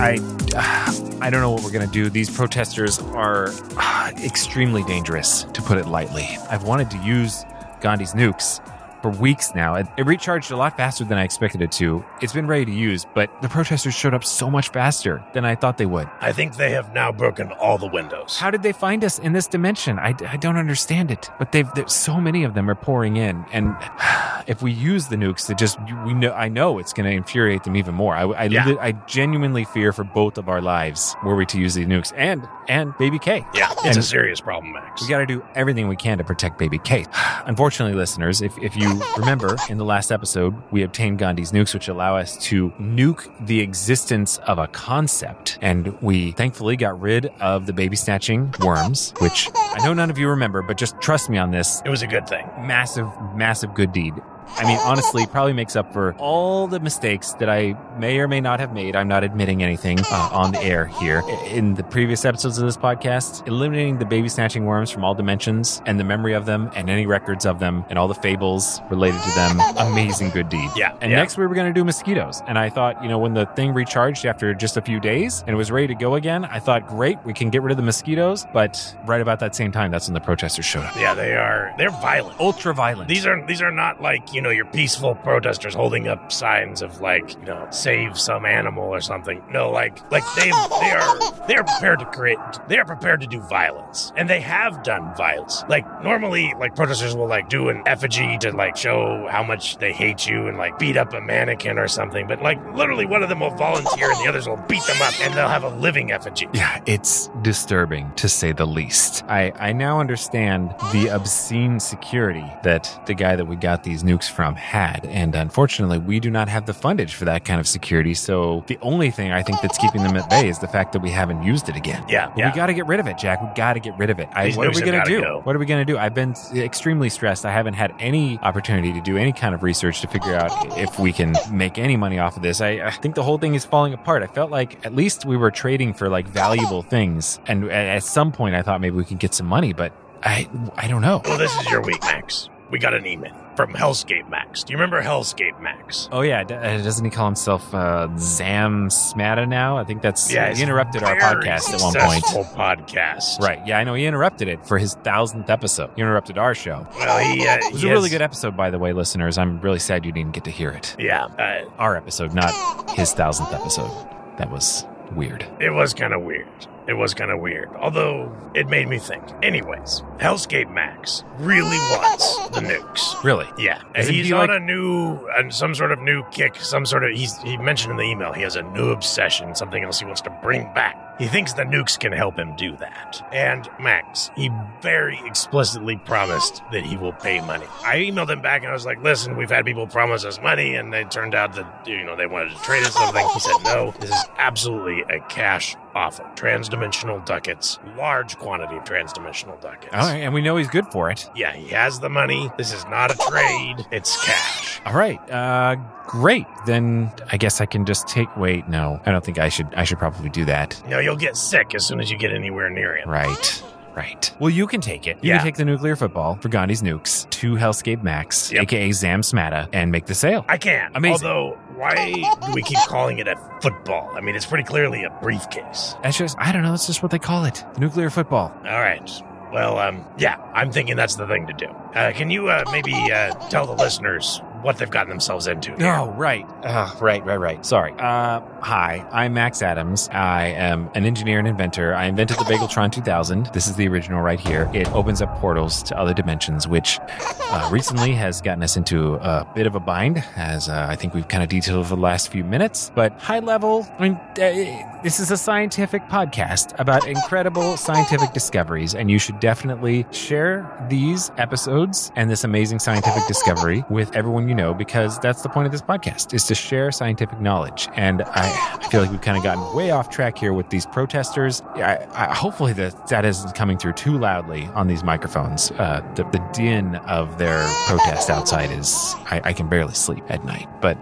I 0.00 0.18
I 1.20 1.30
don't 1.30 1.40
know 1.40 1.50
what 1.50 1.64
we're 1.64 1.72
to 1.86 1.92
do. 1.92 2.08
These 2.08 2.30
protesters 2.30 3.00
are 3.00 3.52
extremely 4.24 4.84
dangerous, 4.84 5.44
to 5.52 5.62
put 5.62 5.78
it 5.78 5.86
lightly. 5.86 6.38
I've 6.48 6.62
wanted 6.62 6.90
to 6.92 6.98
use 6.98 7.44
Gandhi's 7.80 8.14
nukes 8.14 8.60
for 9.02 9.10
weeks 9.10 9.54
now. 9.54 9.74
It, 9.74 9.86
it, 9.96 10.06
recharged 10.06 10.50
a 10.50 10.56
lot 10.56 10.76
faster 10.76 11.04
than 11.04 11.18
I 11.18 11.24
expected 11.24 11.60
it 11.60 11.70
to. 11.72 12.04
It's 12.22 12.32
been 12.32 12.46
ready 12.46 12.64
to 12.64 12.72
use, 12.72 13.06
but 13.14 13.30
the 13.42 13.48
protesters 13.48 13.94
showed 13.94 14.14
up 14.14 14.24
so 14.24 14.50
much 14.50 14.70
faster 14.70 15.24
than 15.34 15.44
I 15.44 15.54
thought 15.54 15.78
they 15.78 15.86
would. 15.86 16.08
I 16.20 16.32
think 16.32 16.56
they 16.56 16.70
have 16.70 16.94
now 16.94 17.12
broken 17.12 17.52
all 17.52 17.78
the 17.78 17.86
windows. 17.86 18.38
How 18.38 18.50
did 18.50 18.62
they 18.62 18.72
find 18.72 19.04
us 19.04 19.18
in 19.18 19.32
this 19.32 19.46
dimension? 19.46 19.98
I, 19.98 20.14
I 20.26 20.36
don't 20.36 20.56
understand 20.56 21.10
it. 21.10 21.30
But 21.38 21.52
they've 21.52 21.68
so 21.86 22.20
many 22.20 22.44
of 22.44 22.54
them 22.54 22.70
are 22.70 22.74
pouring 22.74 23.16
in, 23.16 23.44
and 23.52 23.76
if 24.46 24.62
we 24.62 24.72
use 24.72 25.08
the 25.08 25.16
nukes, 25.16 25.50
it 25.50 25.58
just 25.58 25.78
we 26.04 26.14
know 26.14 26.32
I 26.32 26.48
know 26.48 26.78
it's 26.78 26.92
going 26.92 27.08
to 27.08 27.14
infuriate 27.14 27.64
them 27.64 27.76
even 27.76 27.94
more. 27.94 28.14
I 28.14 28.22
I, 28.22 28.44
Yeah. 28.44 28.74
I 28.80 28.92
genuinely 28.92 29.64
fear 29.64 29.92
for 29.92 30.04
both 30.04 30.38
of 30.38 30.48
our 30.48 30.60
lives 30.60 31.16
were 31.24 31.36
we 31.36 31.46
to 31.46 31.58
use 31.58 31.74
these 31.74 31.86
nukes 31.86 32.12
and 32.16 32.48
and 32.68 32.96
Baby 32.98 33.18
K. 33.18 33.44
Yeah, 33.54 33.72
it's 33.84 33.96
a 33.96 34.02
serious 34.02 34.40
problem, 34.40 34.72
Max. 34.72 35.02
We 35.02 35.08
got 35.08 35.18
to 35.18 35.26
do 35.26 35.44
everything 35.54 35.88
we 35.88 35.96
can 35.96 36.18
to 36.18 36.24
protect 36.24 36.58
baby 36.58 36.78
Kate. 36.78 37.08
Unfortunately, 37.46 37.94
listeners, 37.94 38.42
if, 38.42 38.56
if 38.58 38.76
you 38.76 38.87
remember 39.16 39.56
in 39.68 39.78
the 39.78 39.84
last 39.84 40.10
episode, 40.10 40.54
we 40.70 40.82
obtained 40.82 41.18
Gandhi's 41.18 41.52
nukes, 41.52 41.74
which 41.74 41.88
allow 41.88 42.16
us 42.16 42.36
to 42.44 42.70
nuke 42.80 43.28
the 43.46 43.60
existence 43.60 44.38
of 44.38 44.58
a 44.58 44.66
concept. 44.68 45.58
And 45.60 46.00
we 46.00 46.32
thankfully 46.32 46.76
got 46.76 47.00
rid 47.00 47.26
of 47.40 47.66
the 47.66 47.72
baby 47.72 47.96
snatching 47.96 48.54
worms, 48.60 49.12
which 49.20 49.48
I 49.54 49.84
know 49.84 49.94
none 49.94 50.10
of 50.10 50.18
you 50.18 50.28
remember, 50.28 50.62
but 50.62 50.76
just 50.76 51.00
trust 51.00 51.30
me 51.30 51.38
on 51.38 51.50
this 51.50 51.82
it 51.84 51.90
was 51.90 52.02
a 52.02 52.06
good 52.06 52.28
thing. 52.28 52.46
massive, 52.58 53.08
massive 53.34 53.74
good 53.74 53.92
deed. 53.92 54.14
I 54.56 54.64
mean, 54.66 54.78
honestly, 54.84 55.26
probably 55.26 55.52
makes 55.52 55.76
up 55.76 55.92
for 55.92 56.14
all 56.18 56.66
the 56.66 56.80
mistakes 56.80 57.32
that 57.34 57.48
I 57.48 57.76
may 57.98 58.18
or 58.18 58.28
may 58.28 58.40
not 58.40 58.60
have 58.60 58.72
made. 58.72 58.96
I'm 58.96 59.08
not 59.08 59.24
admitting 59.24 59.62
anything 59.62 59.98
uh, 60.10 60.28
on 60.32 60.52
the 60.52 60.62
air 60.62 60.86
here. 60.86 61.22
In 61.46 61.74
the 61.74 61.84
previous 61.84 62.24
episodes 62.24 62.58
of 62.58 62.64
this 62.66 62.76
podcast, 62.76 63.46
eliminating 63.46 63.98
the 63.98 64.04
baby 64.04 64.28
snatching 64.28 64.64
worms 64.64 64.90
from 64.90 65.04
all 65.04 65.14
dimensions 65.14 65.82
and 65.86 65.98
the 65.98 66.04
memory 66.04 66.32
of 66.32 66.46
them 66.46 66.70
and 66.74 66.90
any 66.90 67.06
records 67.06 67.46
of 67.46 67.58
them 67.60 67.84
and 67.88 67.98
all 67.98 68.08
the 68.08 68.14
fables 68.14 68.80
related 68.90 69.20
to 69.22 69.30
them. 69.34 69.60
Amazing 69.78 70.30
good 70.30 70.48
deed. 70.48 70.70
Yeah, 70.76 70.96
And 71.00 71.10
yeah. 71.10 71.18
next 71.18 71.36
we 71.36 71.46
were 71.46 71.54
going 71.54 71.72
to 71.72 71.78
do 71.78 71.84
mosquitoes. 71.84 72.42
And 72.46 72.58
I 72.58 72.68
thought, 72.70 73.02
you 73.02 73.08
know, 73.08 73.18
when 73.18 73.34
the 73.34 73.46
thing 73.46 73.72
recharged 73.74 74.26
after 74.26 74.54
just 74.54 74.76
a 74.76 74.82
few 74.82 75.00
days 75.00 75.40
and 75.46 75.50
it 75.50 75.56
was 75.56 75.70
ready 75.70 75.86
to 75.88 75.94
go 75.94 76.14
again, 76.14 76.44
I 76.44 76.58
thought, 76.58 76.86
great, 76.86 77.18
we 77.24 77.32
can 77.32 77.50
get 77.50 77.62
rid 77.62 77.70
of 77.70 77.76
the 77.76 77.82
mosquitoes. 77.82 78.46
But 78.52 78.96
right 79.06 79.20
about 79.20 79.40
that 79.40 79.54
same 79.54 79.72
time, 79.72 79.90
that's 79.90 80.08
when 80.08 80.14
the 80.14 80.20
protesters 80.20 80.64
showed 80.64 80.84
up. 80.84 80.96
Yeah, 80.96 81.14
they 81.14 81.34
are. 81.34 81.74
They're 81.78 81.90
violent. 81.90 82.40
Ultra 82.40 82.74
violent. 82.74 83.08
These 83.08 83.26
are 83.26 83.44
these 83.46 83.62
are 83.62 83.70
not 83.70 84.00
like 84.00 84.32
you 84.32 84.37
know 84.40 84.50
your 84.50 84.64
peaceful 84.66 85.14
protesters 85.14 85.74
holding 85.74 86.08
up 86.08 86.32
signs 86.32 86.82
of 86.82 87.00
like 87.00 87.34
you 87.34 87.46
know 87.46 87.66
save 87.70 88.18
some 88.18 88.44
animal 88.44 88.84
or 88.84 89.00
something. 89.00 89.42
No, 89.50 89.70
like 89.70 89.98
like 90.10 90.24
they 90.36 90.50
they 90.50 90.90
are 90.90 91.46
they 91.46 91.56
are 91.56 91.64
prepared 91.64 91.98
to 92.00 92.06
create. 92.06 92.38
They 92.68 92.78
are 92.78 92.84
prepared 92.84 93.20
to 93.20 93.26
do 93.26 93.40
violence, 93.40 94.12
and 94.16 94.28
they 94.28 94.40
have 94.40 94.82
done 94.82 95.14
violence. 95.16 95.64
Like 95.68 95.86
normally, 96.02 96.54
like 96.58 96.74
protesters 96.74 97.16
will 97.16 97.28
like 97.28 97.48
do 97.48 97.68
an 97.68 97.82
effigy 97.86 98.38
to 98.38 98.52
like 98.52 98.76
show 98.76 99.26
how 99.30 99.42
much 99.42 99.78
they 99.78 99.92
hate 99.92 100.26
you 100.26 100.46
and 100.46 100.58
like 100.58 100.78
beat 100.78 100.96
up 100.96 101.12
a 101.12 101.20
mannequin 101.20 101.78
or 101.78 101.88
something. 101.88 102.26
But 102.26 102.42
like 102.42 102.58
literally, 102.74 103.06
one 103.06 103.22
of 103.22 103.28
them 103.28 103.40
will 103.40 103.50
volunteer 103.50 104.10
and 104.10 104.24
the 104.24 104.28
others 104.28 104.48
will 104.48 104.62
beat 104.68 104.84
them 104.86 105.00
up, 105.02 105.14
and 105.20 105.34
they'll 105.34 105.48
have 105.48 105.64
a 105.64 105.70
living 105.76 106.12
effigy. 106.12 106.48
Yeah, 106.52 106.80
it's 106.86 107.28
disturbing 107.42 108.12
to 108.16 108.28
say 108.28 108.52
the 108.52 108.66
least. 108.66 109.24
I, 109.28 109.52
I 109.58 109.72
now 109.72 110.00
understand 110.00 110.74
the 110.92 111.08
obscene 111.08 111.80
security 111.80 112.44
that 112.62 113.00
the 113.06 113.14
guy 113.14 113.36
that 113.36 113.46
we 113.46 113.56
got 113.56 113.82
these 113.84 114.02
nukes 114.02 114.27
from 114.28 114.54
had. 114.54 115.06
And 115.06 115.34
unfortunately, 115.34 115.98
we 115.98 116.20
do 116.20 116.30
not 116.30 116.48
have 116.48 116.66
the 116.66 116.72
fundage 116.72 117.12
for 117.12 117.24
that 117.24 117.44
kind 117.44 117.60
of 117.60 117.66
security. 117.66 118.14
So 118.14 118.64
the 118.66 118.78
only 118.82 119.10
thing 119.10 119.32
I 119.32 119.42
think 119.42 119.60
that's 119.60 119.78
keeping 119.78 120.02
them 120.02 120.16
at 120.16 120.28
bay 120.30 120.48
is 120.48 120.58
the 120.58 120.68
fact 120.68 120.92
that 120.92 121.00
we 121.00 121.10
haven't 121.10 121.42
used 121.42 121.68
it 121.68 121.76
again. 121.76 122.04
Yeah, 122.08 122.32
yeah. 122.36 122.50
we 122.50 122.56
got 122.56 122.66
to 122.66 122.74
get 122.74 122.86
rid 122.86 123.00
of 123.00 123.06
it, 123.06 123.18
Jack. 123.18 123.40
We 123.42 123.48
got 123.54 123.74
to 123.74 123.80
get 123.80 123.96
rid 123.98 124.10
of 124.10 124.18
it. 124.18 124.28
I, 124.32 124.52
what 124.52 124.66
are 124.66 124.70
we 124.70 124.80
going 124.80 125.02
to 125.02 125.08
do? 125.08 125.20
go. 125.20 125.40
What 125.42 125.56
are 125.56 125.58
we 125.58 125.66
going 125.66 125.84
to 125.84 125.92
do? 125.92 125.98
I've 125.98 126.14
been 126.14 126.34
extremely 126.54 127.08
stressed. 127.08 127.44
I 127.44 127.52
haven't 127.52 127.74
had 127.74 127.94
any 127.98 128.38
opportunity 128.38 128.92
to 128.92 129.00
do 129.00 129.16
any 129.16 129.32
kind 129.32 129.54
of 129.54 129.62
research 129.62 130.00
to 130.02 130.08
figure 130.08 130.34
out 130.34 130.50
if 130.78 130.98
we 130.98 131.12
can 131.12 131.34
make 131.50 131.78
any 131.78 131.96
money 131.96 132.18
off 132.18 132.36
of 132.36 132.42
this. 132.42 132.60
I, 132.60 132.80
I 132.80 132.90
think 132.90 133.14
the 133.14 133.22
whole 133.22 133.38
thing 133.38 133.54
is 133.54 133.64
falling 133.64 133.92
apart. 133.92 134.22
I 134.22 134.26
felt 134.26 134.50
like 134.50 134.84
at 134.84 134.94
least 134.94 135.24
we 135.24 135.36
were 135.36 135.50
trading 135.50 135.94
for 135.94 136.08
like 136.08 136.26
valuable 136.28 136.82
things, 136.82 137.38
and 137.46 137.70
at 137.70 138.02
some 138.02 138.32
point 138.32 138.54
I 138.54 138.62
thought 138.62 138.80
maybe 138.80 138.96
we 138.96 139.04
could 139.04 139.18
get 139.18 139.34
some 139.34 139.46
money, 139.46 139.72
but 139.72 139.92
I 140.22 140.48
I 140.76 140.88
don't 140.88 141.02
know. 141.02 141.22
Well, 141.24 141.38
this 141.38 141.54
is 141.60 141.70
your 141.70 141.80
week, 141.80 142.00
Max. 142.02 142.48
We 142.70 142.78
got 142.78 142.92
an 142.92 143.06
email 143.06 143.32
from 143.56 143.72
Hellscape 143.72 144.28
Max. 144.28 144.62
Do 144.62 144.72
you 144.72 144.76
remember 144.78 145.02
Hellscape 145.02 145.58
Max? 145.60 146.08
Oh 146.12 146.20
yeah, 146.20 146.44
d- 146.44 146.54
uh, 146.54 146.76
doesn't 146.82 147.04
he 147.04 147.10
call 147.10 147.24
himself 147.26 147.74
uh, 147.74 148.08
Zam 148.18 148.88
Smata 148.88 149.48
now? 149.48 149.78
I 149.78 149.84
think 149.84 150.02
that's 150.02 150.30
Yeah, 150.30 150.54
he 150.54 150.62
interrupted 150.62 151.02
our 151.02 151.16
podcast 151.16 151.72
at 151.72 151.80
one 151.80 151.94
point. 151.94 152.24
podcast. 152.54 153.40
Right. 153.40 153.58
Yeah, 153.66 153.78
I 153.78 153.84
know 153.84 153.94
he 153.94 154.04
interrupted 154.06 154.48
it 154.48 154.66
for 154.66 154.78
his 154.78 154.94
thousandth 154.96 155.48
episode. 155.48 155.90
He 155.96 156.02
interrupted 156.02 156.36
our 156.36 156.54
show. 156.54 156.86
Well, 156.98 157.18
he, 157.18 157.46
uh, 157.48 157.56
It 157.56 157.72
was 157.72 157.84
a 157.84 157.88
really 157.88 158.02
has- 158.02 158.10
good 158.10 158.22
episode, 158.22 158.56
by 158.56 158.70
the 158.70 158.78
way, 158.78 158.92
listeners. 158.92 159.38
I'm 159.38 159.60
really 159.60 159.78
sad 159.78 160.04
you 160.04 160.12
didn't 160.12 160.32
get 160.32 160.44
to 160.44 160.50
hear 160.50 160.70
it. 160.70 160.94
Yeah, 160.98 161.24
uh, 161.24 161.64
Our 161.78 161.96
episode, 161.96 162.34
not 162.34 162.52
his 162.90 163.12
thousandth 163.14 163.52
episode. 163.54 163.90
That 164.36 164.50
was 164.50 164.84
weird. 165.16 165.46
it 165.58 165.70
was 165.70 165.94
kind 165.94 166.12
of 166.12 166.22
weird. 166.22 166.46
It 166.88 166.94
was 166.94 167.12
kind 167.14 167.30
of 167.30 167.38
weird. 167.40 167.68
Although 167.76 168.32
it 168.54 168.66
made 168.68 168.88
me 168.88 168.98
think. 168.98 169.22
Anyways, 169.42 170.02
Hellscape 170.18 170.72
Max 170.72 171.22
really 171.38 171.76
wants 171.76 172.36
the 172.48 172.60
nukes. 172.60 173.22
Really? 173.22 173.46
Yeah, 173.58 173.82
Isn't 173.94 174.14
he's 174.14 174.26
he 174.28 174.32
on 174.32 174.48
like- 174.48 174.56
a 174.56 174.60
new, 174.60 175.18
and 175.36 175.54
some 175.54 175.74
sort 175.74 175.92
of 175.92 176.00
new 176.00 176.22
kick. 176.30 176.56
Some 176.56 176.86
sort 176.86 177.04
of 177.04 177.10
he's 177.10 177.36
he 177.42 177.58
mentioned 177.58 177.90
in 177.92 177.96
the 177.98 178.04
email 178.04 178.32
he 178.32 178.42
has 178.42 178.56
a 178.56 178.62
new 178.62 178.90
obsession, 178.90 179.54
something 179.54 179.84
else 179.84 179.98
he 180.00 180.06
wants 180.06 180.22
to 180.22 180.30
bring 180.42 180.62
back. 180.74 180.96
He 181.18 181.26
thinks 181.26 181.52
the 181.52 181.64
nukes 181.64 181.98
can 181.98 182.12
help 182.12 182.38
him 182.38 182.54
do 182.56 182.76
that. 182.76 183.26
And 183.32 183.68
Max, 183.80 184.30
he 184.36 184.50
very 184.80 185.20
explicitly 185.26 185.96
promised 185.96 186.62
that 186.70 186.84
he 186.86 186.96
will 186.96 187.12
pay 187.12 187.40
money. 187.40 187.66
I 187.84 187.96
emailed 187.98 188.30
him 188.30 188.40
back 188.40 188.62
and 188.62 188.70
I 188.70 188.72
was 188.72 188.86
like, 188.86 189.02
"Listen, 189.02 189.36
we've 189.36 189.50
had 189.50 189.66
people 189.66 189.86
promise 189.88 190.24
us 190.24 190.40
money, 190.40 190.76
and 190.76 190.94
it 190.94 191.10
turned 191.10 191.34
out 191.34 191.54
that 191.54 191.86
you 191.86 192.04
know 192.04 192.16
they 192.16 192.26
wanted 192.26 192.50
to 192.56 192.62
trade 192.62 192.84
us 192.84 192.94
something." 192.94 193.26
He 193.34 193.40
said, 193.40 193.56
"No, 193.64 193.92
this 194.00 194.10
is 194.10 194.24
absolutely 194.38 195.02
a 195.14 195.20
cash 195.28 195.76
offer. 195.94 196.22
Transdimensional 196.34 197.24
ducats, 197.24 197.78
large 197.96 198.36
quantity 198.38 198.76
of 198.76 198.84
transdimensional 198.84 199.60
ducats." 199.60 199.92
All 199.94 200.00
right, 200.00 200.18
and 200.22 200.32
we 200.34 200.40
know 200.42 200.56
he's 200.56 200.68
good 200.68 200.86
for 200.92 201.10
it. 201.10 201.28
Yeah, 201.34 201.52
he 201.52 201.68
has 201.68 202.00
the 202.00 202.08
money. 202.08 202.50
This 202.56 202.72
is 202.72 202.84
not 202.86 203.10
a 203.10 203.16
trade. 203.30 203.86
It's 203.90 204.16
cash. 204.24 204.80
All 204.86 204.94
right. 204.94 205.18
Uh 205.30 205.76
great. 206.06 206.46
Then 206.66 207.12
I 207.30 207.36
guess 207.36 207.60
I 207.60 207.66
can 207.66 207.84
just 207.84 208.08
take 208.08 208.34
wait, 208.36 208.68
no. 208.68 209.00
I 209.06 209.10
don't 209.10 209.24
think 209.24 209.38
I 209.38 209.48
should 209.48 209.68
I 209.74 209.84
should 209.84 209.98
probably 209.98 210.28
do 210.30 210.44
that. 210.46 210.80
No, 210.88 210.98
you'll 210.98 211.16
get 211.16 211.36
sick 211.36 211.74
as 211.74 211.84
soon 211.86 212.00
as 212.00 212.10
you 212.10 212.16
get 212.18 212.32
anywhere 212.32 212.70
near 212.70 212.94
it. 212.96 213.06
Right. 213.06 213.62
Right. 213.96 214.32
Well, 214.38 214.50
you 214.50 214.68
can 214.68 214.80
take 214.80 215.08
it. 215.08 215.16
You 215.22 215.30
Yeah. 215.30 215.38
can 215.38 215.46
take 215.46 215.56
the 215.56 215.64
nuclear 215.64 215.96
football 215.96 216.38
for 216.40 216.48
Gandhi's 216.48 216.82
nukes 216.82 217.28
to 217.30 217.56
Hellscape 217.56 218.00
Max, 218.04 218.52
Yep. 218.52 218.62
aka 218.62 218.92
Zam 218.92 219.22
Smata, 219.22 219.66
and 219.72 219.90
make 219.90 220.06
the 220.06 220.14
sale. 220.14 220.44
I 220.48 220.56
can. 220.56 220.92
Amazing. 220.94 221.26
Although, 221.26 221.58
why 221.78 222.34
do 222.46 222.52
we 222.52 222.62
keep 222.62 222.78
calling 222.88 223.18
it 223.18 223.28
a 223.28 223.36
football? 223.62 224.10
I 224.14 224.20
mean, 224.20 224.34
it's 224.36 224.46
pretty 224.46 224.64
clearly 224.64 225.04
a 225.04 225.10
briefcase. 225.22 225.94
That's 226.02 226.18
just 226.18 226.36
I 226.38 226.52
don't 226.52 226.62
know, 226.62 226.70
that's 226.70 226.86
just 226.86 227.02
what 227.02 227.10
they 227.12 227.18
call 227.18 227.44
it. 227.44 227.64
The 227.74 227.80
nuclear 227.80 228.10
football. 228.10 228.52
All 228.64 228.80
right. 228.80 229.10
Well, 229.52 229.78
um, 229.78 230.04
yeah, 230.18 230.36
I'm 230.52 230.70
thinking 230.70 230.96
that's 230.96 231.16
the 231.16 231.26
thing 231.26 231.46
to 231.46 231.54
do. 231.54 231.66
Uh, 231.66 232.12
can 232.12 232.30
you 232.30 232.48
uh, 232.48 232.64
maybe 232.70 232.92
uh, 233.10 233.32
tell 233.48 233.66
the 233.66 233.72
listeners 233.72 234.42
what 234.60 234.76
they've 234.76 234.90
gotten 234.90 235.08
themselves 235.08 235.46
into? 235.46 235.74
here? 235.74 235.86
Oh, 235.86 236.10
right. 236.10 236.44
Uh, 236.62 236.94
right, 237.00 237.24
right, 237.24 237.40
right. 237.40 237.64
Sorry. 237.64 237.94
Uh, 237.98 238.40
hi, 238.60 239.06
I'm 239.12 239.34
Max 239.34 239.62
Adams. 239.62 240.08
I 240.12 240.46
am 240.46 240.90
an 240.94 241.04
engineer 241.04 241.38
and 241.38 241.48
inventor. 241.48 241.94
I 241.94 242.04
invented 242.04 242.38
the 242.38 242.44
Bageltron 242.44 242.92
2000. 242.92 243.46
This 243.52 243.66
is 243.66 243.76
the 243.76 243.88
original 243.88 244.20
right 244.20 244.40
here. 244.40 244.70
It 244.74 244.90
opens 244.92 245.22
up 245.22 245.34
portals 245.38 245.82
to 245.84 245.98
other 245.98 246.14
dimensions, 246.14 246.66
which 246.66 246.98
uh, 247.00 247.68
recently 247.72 248.12
has 248.12 248.40
gotten 248.40 248.62
us 248.62 248.76
into 248.76 249.14
a 249.14 249.46
bit 249.54 249.66
of 249.66 249.74
a 249.74 249.80
bind, 249.80 250.22
as 250.36 250.68
uh, 250.68 250.86
I 250.88 250.96
think 250.96 251.14
we've 251.14 251.28
kind 251.28 251.42
of 251.42 251.48
detailed 251.48 251.78
over 251.78 251.94
the 251.94 252.00
last 252.00 252.28
few 252.30 252.44
minutes. 252.44 252.90
But 252.94 253.12
high 253.20 253.40
level, 253.40 253.86
I 253.98 254.02
mean, 254.02 254.14
uh, 254.14 255.00
this 255.02 255.20
is 255.20 255.30
a 255.30 255.36
scientific 255.36 256.02
podcast 256.08 256.78
about 256.78 257.06
incredible 257.06 257.76
scientific 257.76 258.32
discoveries, 258.32 258.94
and 258.94 259.10
you 259.10 259.18
should 259.18 259.40
definitely 259.40 260.06
share 260.10 260.70
these 260.88 261.30
episodes 261.38 262.10
and 262.16 262.30
this 262.30 262.44
amazing 262.44 262.78
scientific 262.78 263.26
discovery 263.26 263.84
with 263.90 264.14
everyone 264.16 264.48
you 264.48 264.54
know 264.54 264.74
because 264.74 265.18
that's 265.18 265.42
the 265.42 265.48
point 265.48 265.66
of 265.66 265.72
this 265.72 265.82
podcast 265.82 266.32
is 266.34 266.44
to 266.44 266.54
share 266.54 266.90
scientific 266.90 267.40
knowledge 267.40 267.88
and 267.94 268.22
i, 268.22 268.47
I 268.50 268.88
feel 268.90 269.00
like 269.00 269.10
we've 269.10 269.20
kind 269.20 269.36
of 269.36 269.42
gotten 269.42 269.76
way 269.76 269.90
off 269.90 270.10
track 270.10 270.38
here 270.38 270.52
with 270.52 270.70
these 270.70 270.86
protesters. 270.86 271.62
I, 271.74 272.06
I, 272.12 272.34
hopefully 272.34 272.72
that 272.74 273.08
that 273.08 273.24
isn't 273.24 273.54
coming 273.54 273.78
through 273.78 273.94
too 273.94 274.18
loudly 274.18 274.64
on 274.74 274.86
these 274.86 275.04
microphones. 275.04 275.70
Uh, 275.72 276.02
the, 276.14 276.24
the 276.24 276.38
din 276.52 276.96
of 276.96 277.38
their 277.38 277.66
protest 277.86 278.30
outside 278.30 278.70
is 278.70 279.14
I, 279.30 279.40
I 279.44 279.52
can 279.52 279.68
barely 279.68 279.94
sleep 279.94 280.24
at 280.28 280.44
night. 280.44 280.68
But 280.80 280.98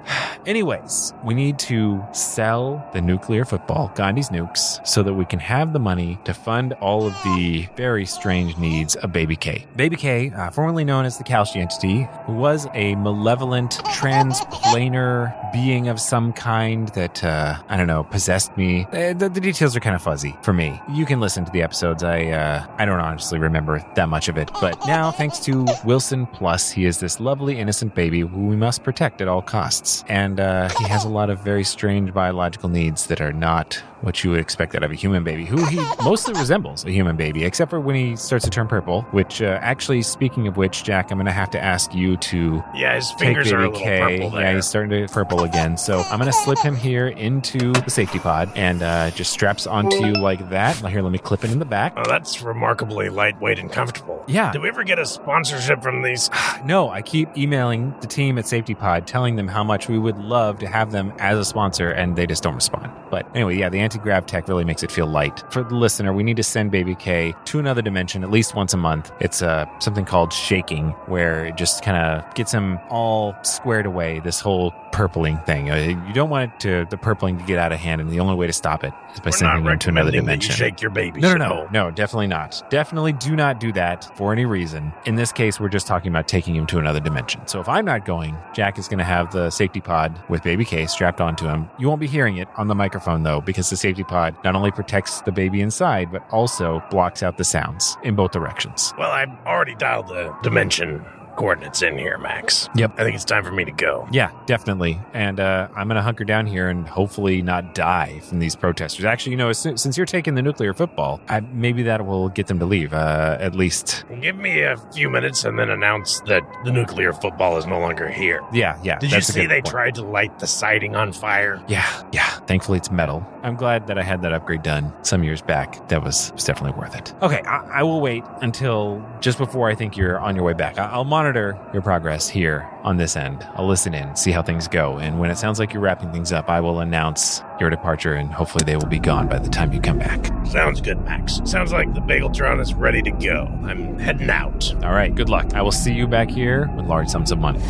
anyways 0.47 1.13
we 1.25 1.35
need 1.35 1.59
to 1.61 2.05
sell 2.13 2.89
the 2.93 3.01
nuclear 3.01 3.45
football 3.45 3.93
gandhi's 3.95 4.31
nukes 4.31 4.85
so 4.87 5.03
that 5.03 5.15
we 5.15 5.25
can 5.25 5.39
have 5.39 5.73
the 5.73 5.79
money 5.79 6.19
to 6.25 6.35
fund 6.35 6.73
all 6.75 7.07
of 7.07 7.15
the 7.25 7.69
very 7.77 8.07
strange 8.07 8.57
needs 8.59 8.97
of 8.97 9.13
baby 9.13 9.37
k. 9.37 9.67
Baby 9.77 9.97
k 9.97 10.31
uh, 10.31 10.51
formerly 10.51 10.85
known 10.85 11.05
as 11.05 11.19
the 11.19 11.25
Kalshi 11.25 11.57
entity, 11.57 12.09
was 12.29 12.67
a 12.75 12.95
malevolent 12.97 13.47
malevolent 13.47 13.73
transplanar 14.01 15.53
being 15.53 15.89
of 15.89 16.01
some 16.01 16.33
kind 16.33 16.89
that 16.91 17.23
uh, 17.25 17.36
I 17.69 17.77
don't 17.77 17.87
know 17.87 18.05
possessed 18.05 18.57
me. 18.57 18.85
Uh, 18.93 19.13
the, 19.13 19.29
the 19.29 19.41
details 19.41 19.77
are 19.77 19.81
kind 19.81 19.97
of 19.97 20.03
fuzzy 20.03 20.37
for 20.43 20.53
me. 20.53 20.81
You 20.93 21.07
can 21.07 21.21
listen 21.21 21.45
to 21.45 21.53
the 21.53 21.63
episodes. 21.63 22.03
I 22.03 22.27
uh, 22.27 22.67
I 22.79 22.85
don't 22.85 23.01
honestly 23.01 23.39
remember 23.39 23.85
that 23.95 24.09
much 24.09 24.29
of 24.29 24.37
it, 24.37 24.51
but 24.61 24.79
now 24.87 25.11
thanks 25.11 25.39
to 25.41 25.67
Wilson 25.85 26.27
Plus, 26.27 26.71
he 26.71 26.85
is 26.85 27.01
this 27.01 27.21
lovely 27.21 27.59
innocent 27.59 27.95
baby 27.95 28.21
who 28.21 28.47
we 28.47 28.57
must 28.57 28.83
protect 28.83 29.21
at 29.21 29.29
all 29.29 29.43
costs, 29.43 30.05
and 30.09 30.41
uh, 30.41 30.69
he 30.79 30.85
has 30.85 31.05
a 31.05 31.09
lot 31.09 31.31
of 31.31 31.41
very 31.41 31.65
strange 31.65 32.13
biological 32.13 32.69
needs 32.69 33.07
that 33.07 33.21
are 33.21 33.33
not 33.33 33.83
what 34.03 34.23
you 34.23 34.31
would 34.31 34.41
expect 34.41 34.75
out 34.75 34.83
of 34.83 34.91
a 34.91 34.95
human 34.95 35.25
baby, 35.25 35.45
who 35.45 35.65
he 35.67 35.77
mostly 36.05 36.35
resembles 36.35 36.85
a 36.85 36.91
human 36.91 37.17
baby, 37.17 37.45
except 37.45 37.71
for 37.71 37.81
when 37.81 37.97
he 37.97 38.17
starts 38.17 38.45
to 38.45 38.51
turn 38.51 38.69
purple. 38.69 39.03
Which, 39.13 39.43
uh, 39.43 39.59
actually, 39.63 40.03
speaking 40.03 40.47
of 40.49 40.57
which, 40.57 40.85
Jack, 40.85 41.11
I'm 41.11 41.19
going 41.19 41.27
to 41.27 41.33
have 41.33 41.51
to 41.51 41.63
ask 41.63 41.95
you 41.95 42.17
to 42.19 42.63
Yeah, 42.75 42.95
his 42.95 43.09
take 43.11 43.19
fingers 43.19 43.53
are 43.53 43.65
a 43.65 43.71
baby 43.71 43.73
little 43.73 43.87
K. 43.87 43.99
purple 44.19 44.31
there. 44.31 44.41
Yeah, 44.43 44.55
he's 44.55 44.67
starting 44.67 45.07
to 45.07 45.13
purple 45.13 45.45
again. 45.45 45.77
So 45.77 45.99
I'm 46.01 46.19
going 46.19 46.31
to 46.31 46.39
slip 46.39 46.59
him 46.59 46.77
here 46.77 47.09
into 47.09 47.73
the 47.73 47.91
safety 47.91 48.19
pod 48.19 48.51
and 48.55 48.83
uh, 48.83 49.11
just 49.11 49.33
straps 49.33 49.67
onto 49.67 49.97
you 50.07 50.13
like 50.13 50.49
that. 50.51 50.83
Now, 50.83 50.89
here, 50.89 51.03
let 51.03 51.13
me 51.13 51.19
clip 51.19 51.45
it 51.45 51.51
in 51.51 51.59
the 51.59 51.65
back. 51.65 51.95
Oh, 51.97 52.03
that's 52.07 52.43
remarkably 52.43 53.09
lightweight 53.09 53.59
and 53.59 53.71
comfortable. 53.73 54.23
Yeah. 54.27 54.53
Did 54.53 54.63
we 54.63 54.69
ever 54.69 54.85
get 54.85 54.99
a 54.99 55.07
sponsorship 55.07 55.83
from 55.83 56.03
these? 56.03 56.31
No, 56.65 56.89
I 56.89 57.03
keep 57.03 57.37
emailing 57.37 57.95
the 58.01 58.07
team 58.09 58.39
at 58.39 58.47
Safety 58.49 58.75
Pod 58.75 59.07
telling 59.07 59.37
them 59.37 59.47
how 59.47 59.63
much 59.63 59.89
we 59.89 59.99
would 59.99 60.17
love 60.19 60.59
to 60.61 60.67
have 60.67 60.91
them 60.91 61.13
as 61.19 61.39
a 61.39 61.45
sponsor, 61.45 61.91
and 61.91 62.17
they 62.17 62.27
just 62.27 62.43
don't 62.43 62.55
respond. 62.57 62.91
But 63.11 63.29
anyway, 63.37 63.57
yeah, 63.57 63.69
the 63.69 63.79
anti 63.87 63.99
grav 64.01 64.27
tech 64.27 64.49
really 64.49 64.65
makes 64.65 64.83
it 64.83 64.91
feel 64.91 65.07
light. 65.07 65.45
For 65.53 65.63
the 65.63 65.77
listener, 65.77 66.13
we 66.13 66.25
need 66.25 66.37
to 66.39 66.43
send 66.43 66.73
Baby 66.73 66.97
K 66.97 67.33
to 67.45 67.61
another 67.61 67.83
dimension 67.83 68.25
at 68.25 68.33
least 68.33 68.57
once 68.57 68.75
a 68.75 68.77
month. 68.77 69.13
It's 69.21 69.43
uh, 69.43 69.65
something 69.79 70.05
called 70.05 70.33
shaking, 70.33 70.89
where 71.07 71.47
it 71.47 71.57
just 71.57 71.85
kind 71.85 71.97
of 71.97 72.35
gets 72.35 72.51
him 72.51 72.81
all 72.91 73.37
squared 73.43 73.87
away, 73.87 74.19
this 74.19 74.41
whole 74.41 74.75
purpling 74.97 75.37
thing. 75.41 75.71
Uh, 75.71 75.75
you 76.07 76.13
don't 76.15 76.31
want 76.31 76.51
it 76.51 76.61
to 76.61 76.87
the 76.89 76.97
purpling 76.97 77.37
to 77.37 77.45
get 77.45 77.59
out 77.59 77.71
of 77.71 77.79
hand, 77.79 78.01
and 78.01 78.11
the 78.11 78.19
only 78.19 78.35
way 78.35 78.47
to 78.47 78.53
stop 78.53 78.83
it 78.83 78.95
is 79.13 79.21
by 79.21 79.27
We're 79.27 79.33
sending 79.33 79.67
him 79.67 79.79
to 79.79 79.89
another 79.91 80.11
that 80.11 80.15
you 80.15 80.21
dimension. 80.23 80.55
shake 80.55 80.81
your 80.81 80.91
baby. 80.91 81.21
No, 81.21 81.35
no, 81.35 81.49
no, 81.49 81.69
no, 81.71 81.91
definitely 81.91 82.29
not. 82.29 82.63
Definitely 82.71 83.13
do 83.13 83.37
not 83.37 83.61
do 83.61 83.73
that 83.73 84.11
for 84.17 84.33
any 84.33 84.47
reason. 84.47 84.95
In 85.05 85.17
this 85.17 85.33
case, 85.33 85.61
we're 85.61 85.69
just 85.69 85.87
talking 85.87 86.09
about 86.11 86.29
taking 86.29 86.57
him 86.57 86.67
to 86.69 86.79
another 86.79 86.99
dimension. 87.01 87.47
So 87.47 87.61
if 87.61 87.69
I'm 87.69 87.85
not 87.85 88.07
going, 88.07 88.39
Jack 88.55 88.79
is 88.79 88.89
going 88.89 88.99
to 88.99 89.05
have 89.05 89.31
the 89.33 89.51
safety 89.51 89.83
pod 89.83 90.19
with 90.31 90.43
baby 90.43 90.65
K 90.65 90.87
strapped 90.87 91.21
onto 91.21 91.47
him. 91.47 91.69
You 91.79 91.89
won't 91.89 92.01
be 92.01 92.07
hearing 92.07 92.39
it 92.39 92.49
on 92.57 92.69
the 92.69 92.75
microphone 92.75 93.23
though, 93.23 93.43
because 93.43 93.69
the 93.69 93.77
safety 93.77 94.03
pod 94.03 94.35
not 94.45 94.55
only 94.55 94.71
protects 94.71 95.21
the 95.21 95.33
baby 95.33 95.61
inside, 95.61 96.11
but 96.11 96.27
also 96.31 96.83
blocks 96.91 97.23
out 97.23 97.37
the 97.37 97.45
sounds 97.45 97.99
in 98.03 98.15
both 98.15 98.31
directions. 98.31 98.95
Well, 98.97 99.11
I've 99.11 99.29
already 99.45 99.75
dialed 99.75 100.09
the 100.09 100.35
dimension 100.43 101.05
coordinates 101.37 101.83
in 101.83 101.97
here, 101.99 102.19
Max. 102.19 102.69
Yep. 102.75 102.95
I 102.99 103.05
think 103.05 103.15
it's 103.15 103.25
time 103.25 103.45
for 103.45 103.53
me 103.53 103.65
to 103.65 103.71
go. 103.73 104.09
Yeah, 104.11 104.31
definitely. 104.47 104.99
And 105.13 105.39
uh, 105.41 105.69
I'm 105.77 105.89
going 105.89 105.97
to 105.97 106.03
hunker 106.03 106.25
down 106.25 106.47
here 106.47 106.69
and 106.69 106.87
hopefully 106.89 107.43
not 107.43 107.75
die 107.75 108.21
from 108.21 108.39
these 108.39 108.57
protesters. 108.57 109.05
Actually, 109.05 109.33
you 109.33 109.37
know, 109.39 109.53
since, 109.53 109.83
since 109.83 109.97
you're 109.97 110.07
taking 110.07 110.35
the 110.35 110.43
nuclear 110.43 110.73
football, 110.73 111.21
I, 111.29 111.41
maybe 111.41 111.83
that 111.85 112.05
will 112.07 112.29
get 112.29 112.47
them 112.47 112.59
to 112.59 112.67
leave. 112.67 112.93
Uh, 112.93 113.37
at 113.41 113.55
least, 113.55 114.05
Give 114.21 114.37
me 114.37 114.63
a 114.63 114.77
few 114.93 115.11
minutes 115.11 115.45
and 115.45 115.59
then 115.59 115.71
announce 115.71 116.21
that 116.21 116.43
the 116.65 116.73
nuclear 116.73 117.13
football 117.13 117.57
is 117.59 117.67
no 117.67 117.79
longer 117.79 118.09
here. 118.09 118.41
yeah, 118.53 118.79
yeah. 118.83 118.99
Did 118.99 119.13
you 119.13 119.21
see 119.21 119.47
they 119.47 119.57
point. 119.61 119.67
tried 119.67 119.95
to 119.97 120.03
light 120.03 120.39
the 120.39 120.47
siding 120.47 120.97
on 120.97 121.13
fire? 121.13 121.63
Yeah, 121.69 121.87
yeah. 122.13 122.27
Thankfully, 122.47 122.79
it's 122.79 122.91
metal. 122.91 123.27
I'm 123.43 123.55
glad 123.57 123.87
that 123.89 123.99
I 123.99 124.03
had 124.03 124.23
that 124.23 124.33
upgrade 124.33 124.63
done 124.63 124.93
some 125.03 125.23
years 125.23 125.43
back. 125.43 125.89
That 125.89 126.03
was, 126.03 126.33
was 126.33 126.45
definitely 126.45 126.79
worth 126.79 126.97
it. 126.97 127.15
Okay, 127.23 127.41
I, 127.43 127.81
I 127.81 127.83
will 127.83 128.01
wait 128.01 128.25
until 128.43 129.05
just 129.21 129.39
before 129.39 129.69
I 129.69 129.75
think 129.75 129.97
you're 129.97 130.19
on 130.19 130.35
your 130.35 130.45
way 130.45 130.53
back. 130.55 130.79
I, 130.79 130.87
I'll 130.87 131.05
monitor 131.05 131.26
your 131.35 131.83
progress 131.83 132.29
here 132.29 132.69
on 132.85 132.97
this 132.97 133.17
end. 133.17 133.47
I'll 133.55 133.67
listen 133.67 133.95
in, 133.95 134.15
see 134.15 134.31
how 134.31 134.43
things 134.43 134.69
go. 134.69 134.99
And 134.99 135.19
when 135.19 135.31
it 135.31 135.39
sounds 135.39 135.59
like 135.59 135.73
you're 135.73 135.83
wrapping 135.83 136.13
things 136.13 136.33
up, 136.33 136.49
I 136.49 136.61
will 136.61 136.81
announce 136.81 137.43
your 137.59 137.71
departure, 137.71 138.15
and 138.15 138.31
hopefully 138.31 138.65
they 138.65 138.77
will 138.77 138.87
be 138.87 138.99
gone 138.99 139.29
by 139.29 139.39
the 139.39 139.49
time 139.49 139.73
you 139.73 139.81
come 139.81 139.99
back. 139.99 140.27
Sounds 140.47 140.81
good, 140.81 141.01
Max. 141.05 141.41
Sounds 141.45 141.73
like 141.73 141.93
the 141.95 142.01
Bageltron 142.01 142.61
is 142.61 142.75
ready 142.75 143.03
to 143.03 143.11
go. 143.11 143.47
I'm 143.65 143.99
heading 143.99 144.31
out. 144.31 144.73
All 144.85 144.93
right, 144.93 145.13
good 145.15 145.29
luck. 145.29 145.55
I 145.55 145.63
will 145.63 145.73
see 145.73 145.93
you 145.93 146.07
back 146.07 146.31
here 146.31 146.71
with 146.77 146.87
large 146.87 147.09
sums 147.09 147.33
of 147.33 147.39
money. 147.39 147.61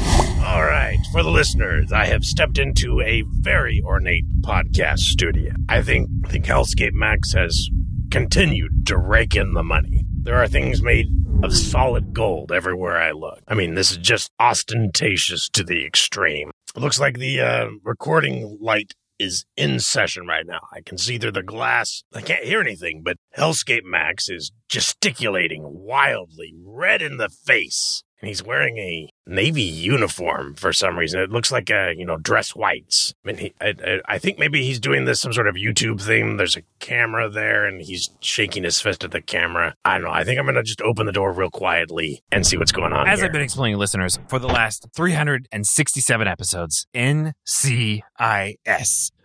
All 0.44 0.62
right, 0.62 0.98
for 1.12 1.22
the 1.22 1.30
listeners, 1.30 1.92
I 1.92 2.04
have 2.06 2.24
stepped 2.24 2.58
into 2.58 3.00
a 3.00 3.22
very 3.40 3.82
ornate 3.84 4.26
podcast 4.42 4.98
studio. 4.98 5.52
I 5.68 5.82
think 5.82 6.10
I 6.24 6.28
think 6.28 6.44
Hellscape 6.44 6.92
Max 6.92 7.32
has 7.32 7.70
continued 8.10 8.86
to 8.86 8.98
rake 8.98 9.34
in 9.34 9.54
the 9.54 9.62
money. 9.62 10.04
There 10.22 10.36
are 10.36 10.48
things 10.48 10.82
made 10.82 11.08
of 11.42 11.54
solid 11.54 12.12
gold 12.12 12.50
everywhere 12.52 12.96
I 12.96 13.12
look. 13.12 13.40
I 13.46 13.54
mean, 13.54 13.74
this 13.74 13.90
is 13.90 13.98
just 13.98 14.30
ostentatious 14.40 15.48
to 15.50 15.62
the 15.62 15.84
extreme. 15.84 16.50
It 16.74 16.80
looks 16.80 16.98
like 16.98 17.18
the 17.18 17.40
uh, 17.40 17.68
recording 17.84 18.58
light 18.60 18.94
is 19.18 19.44
in 19.56 19.80
session 19.80 20.26
right 20.26 20.46
now. 20.46 20.60
I 20.72 20.80
can 20.80 20.98
see 20.98 21.18
through 21.18 21.32
the 21.32 21.42
glass. 21.42 22.02
I 22.14 22.20
can't 22.20 22.44
hear 22.44 22.60
anything, 22.60 23.02
but 23.02 23.16
Hellscape 23.36 23.84
Max 23.84 24.28
is 24.28 24.52
gesticulating 24.68 25.62
wildly, 25.64 26.54
red 26.64 27.02
in 27.02 27.16
the 27.16 27.28
face. 27.28 28.02
And 28.20 28.28
he's 28.28 28.42
wearing 28.42 28.78
a 28.78 29.10
navy 29.26 29.62
uniform 29.62 30.54
for 30.54 30.72
some 30.72 30.98
reason. 30.98 31.20
It 31.20 31.30
looks 31.30 31.52
like 31.52 31.68
a, 31.68 31.94
you 31.96 32.06
know, 32.06 32.16
dress 32.16 32.54
whites. 32.54 33.14
I 33.24 33.28
mean, 33.28 33.36
he, 33.36 33.54
I, 33.60 34.00
I, 34.06 34.18
think 34.18 34.38
maybe 34.38 34.64
he's 34.64 34.80
doing 34.80 35.04
this 35.04 35.20
some 35.20 35.34
sort 35.34 35.46
of 35.46 35.56
YouTube 35.56 36.00
thing. 36.00 36.38
There's 36.38 36.56
a 36.56 36.62
camera 36.78 37.28
there 37.28 37.66
and 37.66 37.82
he's 37.82 38.10
shaking 38.20 38.64
his 38.64 38.80
fist 38.80 39.04
at 39.04 39.10
the 39.10 39.20
camera. 39.20 39.74
I 39.84 39.98
don't 39.98 40.04
know. 40.04 40.12
I 40.12 40.24
think 40.24 40.38
I'm 40.38 40.46
going 40.46 40.54
to 40.54 40.62
just 40.62 40.80
open 40.80 41.04
the 41.04 41.12
door 41.12 41.30
real 41.32 41.50
quietly 41.50 42.22
and 42.32 42.46
see 42.46 42.56
what's 42.56 42.72
going 42.72 42.94
on 42.94 43.06
As 43.06 43.18
here. 43.18 43.26
I've 43.26 43.32
been 43.32 43.42
explaining, 43.42 43.78
listeners, 43.78 44.18
for 44.28 44.38
the 44.38 44.48
last 44.48 44.86
367 44.94 46.26
episodes, 46.26 46.86
NCIS. 46.94 48.02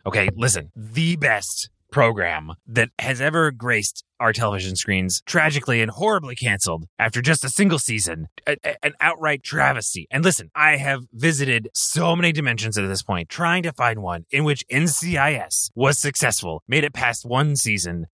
Okay, 0.06 0.30
listen, 0.36 0.72
the 0.76 1.16
best 1.16 1.70
program 1.92 2.54
that 2.66 2.90
has 3.00 3.22
ever 3.22 3.52
graced 3.52 4.04
our 4.22 4.32
television 4.32 4.76
screens, 4.76 5.22
tragically 5.26 5.82
and 5.82 5.92
horribly 5.92 6.36
canceled 6.36 6.86
after 7.00 7.22
just 7.22 7.44
a 7.44 7.50
single 7.50 7.80
season. 7.80 8.28
A- 8.48 8.58
a- 8.64 8.86
an 8.86 8.94
outright 9.02 9.44
travesty. 9.44 10.08
And 10.12 10.24
listen, 10.24 10.50
I 10.56 10.78
have 10.78 11.02
visited 11.12 11.70
so 11.74 12.16
many 12.16 12.32
dimensions 12.32 12.78
at 12.78 12.88
this 12.88 13.04
point, 13.04 13.30
trying 13.30 13.64
to 13.64 13.72
find 13.74 14.02
one 14.02 14.26
in 14.32 14.44
which 14.44 14.64
NCIS 14.72 15.72
was 15.76 15.98
successful, 16.00 16.64
made 16.68 16.84
it 16.84 16.94
past 16.94 17.26
one 17.26 17.56
season, 17.56 18.06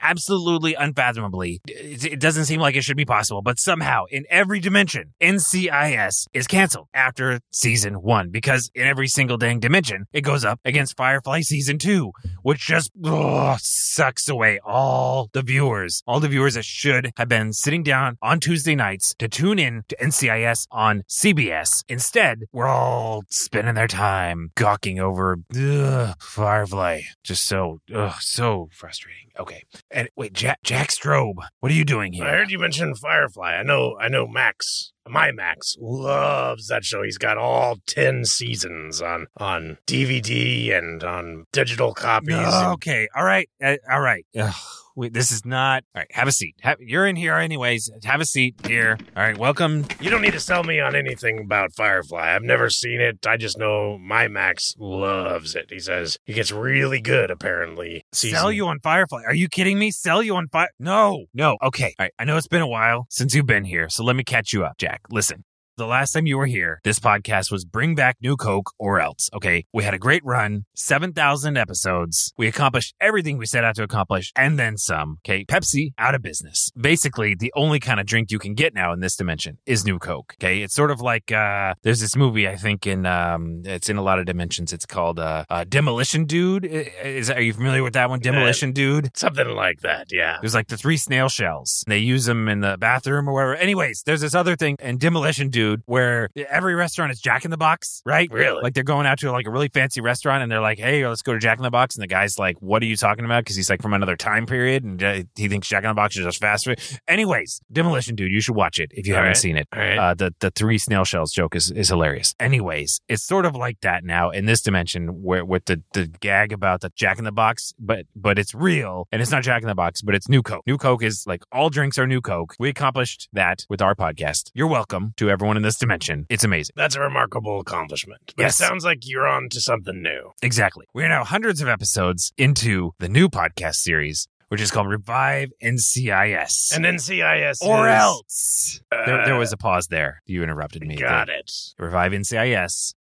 absolutely 0.00 0.74
unfathomably. 0.74 1.60
It, 1.66 2.04
it 2.04 2.20
doesn't 2.20 2.44
seem 2.46 2.60
like 2.60 2.76
it 2.76 2.82
should 2.84 2.96
be 2.96 3.04
possible, 3.04 3.42
but 3.42 3.58
somehow 3.58 4.04
in 4.10 4.24
every 4.30 4.60
dimension, 4.60 5.14
NCIS 5.20 6.26
is 6.32 6.46
canceled 6.46 6.88
after 6.94 7.40
season 7.52 7.94
one 8.02 8.30
because 8.30 8.70
in 8.74 8.86
every 8.86 9.08
single 9.08 9.36
dang 9.36 9.60
dimension, 9.60 10.06
it 10.12 10.22
goes 10.22 10.44
up 10.44 10.60
against 10.64 10.96
Firefly 10.96 11.40
season 11.40 11.78
two, 11.78 12.12
which 12.42 12.60
just 12.60 12.90
ugh, 13.04 13.58
sucks 13.60 14.28
away 14.28 14.60
all 14.64 15.28
the 15.32 15.39
viewers, 15.42 16.02
all 16.06 16.20
the 16.20 16.28
viewers 16.28 16.54
that 16.54 16.64
should 16.64 17.12
have 17.16 17.28
been 17.28 17.52
sitting 17.52 17.82
down 17.82 18.16
on 18.22 18.40
Tuesday 18.40 18.74
nights 18.74 19.14
to 19.18 19.28
tune 19.28 19.58
in 19.58 19.82
to 19.88 19.96
NCIS 19.96 20.66
on 20.70 21.02
CBS. 21.08 21.84
Instead, 21.88 22.44
we're 22.52 22.66
all 22.68 23.22
spending 23.30 23.74
their 23.74 23.88
time 23.88 24.50
gawking 24.54 24.98
over 24.98 25.38
ugh, 25.56 26.14
Firefly. 26.20 27.00
Just 27.24 27.46
so, 27.46 27.80
ugh, 27.94 28.14
so 28.20 28.68
frustrating. 28.72 29.30
Okay. 29.38 29.62
And 29.90 30.08
wait, 30.16 30.32
Jack, 30.32 30.60
Jack 30.62 30.88
Strobe, 30.88 31.36
what 31.60 31.72
are 31.72 31.74
you 31.74 31.84
doing 31.84 32.12
here? 32.12 32.24
I 32.24 32.30
heard 32.32 32.50
you 32.50 32.58
mention 32.58 32.94
Firefly. 32.94 33.54
I 33.54 33.62
know, 33.62 33.96
I 33.98 34.08
know 34.08 34.26
Max, 34.26 34.92
my 35.08 35.32
Max 35.32 35.76
loves 35.80 36.68
that 36.68 36.84
show. 36.84 37.02
He's 37.02 37.18
got 37.18 37.38
all 37.38 37.76
10 37.86 38.24
seasons 38.24 39.00
on, 39.00 39.26
on 39.36 39.78
DVD 39.86 40.76
and 40.76 41.02
on 41.02 41.46
digital 41.52 41.94
copies. 41.94 42.36
No, 42.36 42.72
okay. 42.74 43.08
All 43.14 43.24
right. 43.24 43.48
Uh, 43.62 43.76
all 43.90 44.00
right. 44.00 44.24
Ugh, 44.38 44.54
wait, 44.96 45.12
this 45.12 45.32
is 45.32 45.44
not. 45.44 45.84
All 45.94 46.00
right. 46.00 46.10
Have 46.12 46.28
a 46.28 46.32
seat. 46.32 46.56
Have, 46.60 46.78
you're 46.80 47.06
in 47.06 47.16
here 47.16 47.34
anyways. 47.34 47.90
Have 48.04 48.20
a 48.20 48.24
seat 48.24 48.54
here. 48.66 48.98
All 49.16 49.22
right. 49.22 49.36
Welcome. 49.36 49.86
You 50.00 50.10
don't 50.10 50.22
need 50.22 50.32
to 50.32 50.40
sell 50.40 50.62
me 50.62 50.80
on 50.80 50.94
anything 50.94 51.38
about 51.40 51.72
Firefly. 51.74 52.34
I've 52.34 52.42
never 52.42 52.70
seen 52.70 53.00
it. 53.00 53.26
I 53.26 53.36
just 53.36 53.58
know 53.58 53.98
my 53.98 54.28
Max 54.28 54.74
loves 54.78 55.54
it. 55.54 55.66
He 55.70 55.78
says 55.78 56.18
he 56.24 56.34
gets 56.34 56.52
really 56.52 57.00
good, 57.00 57.30
apparently. 57.30 58.04
Season. 58.12 58.38
Sell 58.38 58.52
you 58.52 58.66
on 58.66 58.78
Firefly. 58.80 59.22
Are 59.26 59.34
you 59.34 59.48
kidding 59.48 59.78
me? 59.78 59.90
Sell 59.90 60.22
you 60.22 60.36
on 60.36 60.48
Fire? 60.48 60.68
No. 60.78 61.24
No. 61.34 61.56
Okay. 61.62 61.94
All 61.98 62.04
right. 62.04 62.12
I 62.18 62.24
know 62.24 62.36
it's 62.36 62.48
been 62.48 62.62
a 62.62 62.68
while 62.68 63.06
since 63.10 63.34
you've 63.34 63.46
been 63.46 63.64
here, 63.64 63.88
so 63.88 64.04
let 64.04 64.16
me 64.16 64.24
catch 64.24 64.52
you 64.52 64.64
up, 64.64 64.76
Jack. 64.78 64.99
Listen. 65.08 65.44
The 65.80 65.86
last 65.86 66.12
time 66.12 66.26
you 66.26 66.36
were 66.36 66.44
here, 66.44 66.78
this 66.84 66.98
podcast 66.98 67.50
was 67.50 67.64
Bring 67.64 67.94
Back 67.94 68.18
New 68.20 68.36
Coke 68.36 68.70
or 68.78 69.00
Else. 69.00 69.30
Okay. 69.32 69.64
We 69.72 69.82
had 69.82 69.94
a 69.94 69.98
great 69.98 70.22
run, 70.26 70.66
7,000 70.74 71.56
episodes. 71.56 72.34
We 72.36 72.48
accomplished 72.48 72.94
everything 73.00 73.38
we 73.38 73.46
set 73.46 73.64
out 73.64 73.76
to 73.76 73.82
accomplish 73.82 74.30
and 74.36 74.58
then 74.58 74.76
some. 74.76 75.20
Okay. 75.24 75.42
Pepsi 75.46 75.94
out 75.96 76.14
of 76.14 76.20
business. 76.20 76.70
Basically, 76.78 77.34
the 77.34 77.50
only 77.56 77.80
kind 77.80 77.98
of 77.98 78.04
drink 78.04 78.30
you 78.30 78.38
can 78.38 78.52
get 78.52 78.74
now 78.74 78.92
in 78.92 79.00
this 79.00 79.16
dimension 79.16 79.56
is 79.64 79.86
New 79.86 79.98
Coke. 79.98 80.34
Okay. 80.38 80.60
It's 80.60 80.74
sort 80.74 80.90
of 80.90 81.00
like, 81.00 81.32
uh, 81.32 81.72
there's 81.80 82.00
this 82.00 82.14
movie, 82.14 82.46
I 82.46 82.56
think, 82.56 82.86
in, 82.86 83.06
um, 83.06 83.62
it's 83.64 83.88
in 83.88 83.96
a 83.96 84.02
lot 84.02 84.18
of 84.18 84.26
dimensions. 84.26 84.74
It's 84.74 84.84
called, 84.84 85.18
uh, 85.18 85.46
uh 85.48 85.64
Demolition 85.64 86.26
Dude. 86.26 86.66
Is, 86.66 87.30
are 87.30 87.40
you 87.40 87.54
familiar 87.54 87.82
with 87.82 87.94
that 87.94 88.10
one? 88.10 88.20
Demolition 88.20 88.72
Dude? 88.72 89.16
Something 89.16 89.48
like 89.48 89.80
that, 89.80 90.08
yeah. 90.12 90.36
There's 90.42 90.54
like 90.54 90.68
the 90.68 90.76
three 90.76 90.98
snail 90.98 91.30
shells. 91.30 91.84
They 91.86 92.00
use 92.00 92.26
them 92.26 92.48
in 92.48 92.60
the 92.60 92.76
bathroom 92.78 93.30
or 93.30 93.32
whatever. 93.32 93.56
Anyways, 93.56 94.02
there's 94.04 94.20
this 94.20 94.34
other 94.34 94.56
thing, 94.56 94.76
and 94.78 95.00
Demolition 95.00 95.48
Dude 95.48 95.69
dude, 95.70 95.82
where 95.86 96.28
every 96.48 96.74
restaurant 96.74 97.12
is 97.12 97.20
Jack 97.20 97.44
in 97.44 97.50
the 97.50 97.56
Box, 97.56 98.02
right? 98.04 98.30
Really? 98.30 98.62
Like 98.62 98.74
they're 98.74 98.82
going 98.84 99.06
out 99.06 99.18
to 99.20 99.30
like 99.32 99.46
a 99.46 99.50
really 99.50 99.68
fancy 99.68 100.00
restaurant 100.00 100.42
and 100.42 100.50
they're 100.50 100.60
like, 100.60 100.78
"Hey, 100.78 101.06
let's 101.06 101.22
go 101.22 101.32
to 101.32 101.38
Jack 101.38 101.58
in 101.58 101.62
the 101.62 101.70
Box," 101.70 101.96
and 101.96 102.02
the 102.02 102.06
guy's 102.06 102.38
like, 102.38 102.56
"What 102.60 102.82
are 102.82 102.86
you 102.86 102.96
talking 102.96 103.24
about?" 103.24 103.44
Because 103.44 103.56
he's 103.56 103.70
like 103.70 103.82
from 103.82 103.94
another 103.94 104.16
time 104.16 104.46
period 104.46 104.84
and 104.84 105.02
uh, 105.02 105.22
he 105.36 105.48
thinks 105.48 105.68
Jack 105.68 105.84
in 105.84 105.88
the 105.88 105.94
Box 105.94 106.16
is 106.16 106.24
just 106.24 106.40
fast 106.40 106.64
food. 106.64 106.80
Anyways, 107.08 107.60
Demolition 107.72 108.14
Dude, 108.14 108.30
you 108.30 108.40
should 108.40 108.56
watch 108.56 108.78
it 108.78 108.90
if 108.94 109.06
you 109.06 109.14
All 109.14 109.18
haven't 109.18 109.30
right. 109.30 109.36
seen 109.36 109.56
it. 109.56 109.68
Right. 109.74 109.96
Uh, 109.98 110.14
the 110.14 110.34
the 110.40 110.50
three 110.50 110.78
snail 110.78 111.04
shells 111.04 111.32
joke 111.32 111.54
is, 111.54 111.70
is 111.70 111.88
hilarious. 111.88 112.34
Anyways, 112.40 113.00
it's 113.08 113.22
sort 113.22 113.46
of 113.46 113.54
like 113.54 113.80
that 113.80 114.04
now 114.04 114.30
in 114.30 114.46
this 114.46 114.60
dimension 114.60 115.22
where 115.22 115.44
with 115.44 115.64
the, 115.66 115.82
the 115.92 116.06
gag 116.06 116.52
about 116.52 116.80
the 116.80 116.90
Jack 116.94 117.18
in 117.18 117.24
the 117.24 117.32
Box, 117.32 117.74
but 117.78 118.06
but 118.14 118.38
it's 118.38 118.54
real 118.54 119.06
and 119.12 119.22
it's 119.22 119.30
not 119.30 119.42
Jack 119.42 119.62
in 119.62 119.68
the 119.68 119.74
Box, 119.74 120.02
but 120.02 120.14
it's 120.14 120.28
New 120.28 120.42
Coke. 120.42 120.62
New 120.66 120.78
Coke 120.78 121.02
is 121.02 121.24
like 121.26 121.42
all 121.52 121.70
drinks 121.70 121.98
are 121.98 122.06
New 122.06 122.20
Coke. 122.20 122.54
We 122.58 122.68
accomplished 122.68 123.28
that 123.32 123.64
with 123.68 123.82
our 123.82 123.94
podcast. 123.94 124.50
You're 124.54 124.66
welcome 124.66 125.14
to 125.16 125.30
everyone 125.30 125.56
in 125.60 125.62
this 125.62 125.76
dimension. 125.76 126.24
It's 126.30 126.42
amazing. 126.44 126.72
That's 126.74 126.96
a 126.96 127.00
remarkable 127.00 127.60
accomplishment. 127.60 128.32
But 128.36 128.44
Yes. 128.44 128.54
it 128.60 128.64
sounds 128.64 128.82
like 128.84 129.06
you're 129.06 129.26
on 129.28 129.50
to 129.50 129.60
something 129.60 130.00
new. 130.02 130.32
Exactly. 130.42 130.86
We're 130.94 131.08
now 131.08 131.22
hundreds 131.24 131.60
of 131.60 131.68
episodes 131.68 132.32
into 132.38 132.92
the 132.98 133.08
new 133.10 133.28
podcast 133.28 133.74
series, 133.76 134.26
which 134.48 134.60
is 134.62 134.70
called 134.70 134.88
Revive 134.88 135.50
NCIS. 135.62 136.74
And 136.74 136.84
NCIS 136.86 137.58
or 137.62 137.86
is, 137.88 137.94
else. 137.94 138.80
there, 138.90 139.24
there 139.26 139.34
uh, 139.34 139.38
was 139.38 139.52
a 139.52 139.58
pause 139.58 139.88
there. 139.88 140.22
You 140.24 140.42
interrupted 140.42 140.82
me. 140.82 140.96
Got 140.96 141.28
it. 141.28 141.52
Revive 141.78 142.12
NCIS 142.12 142.94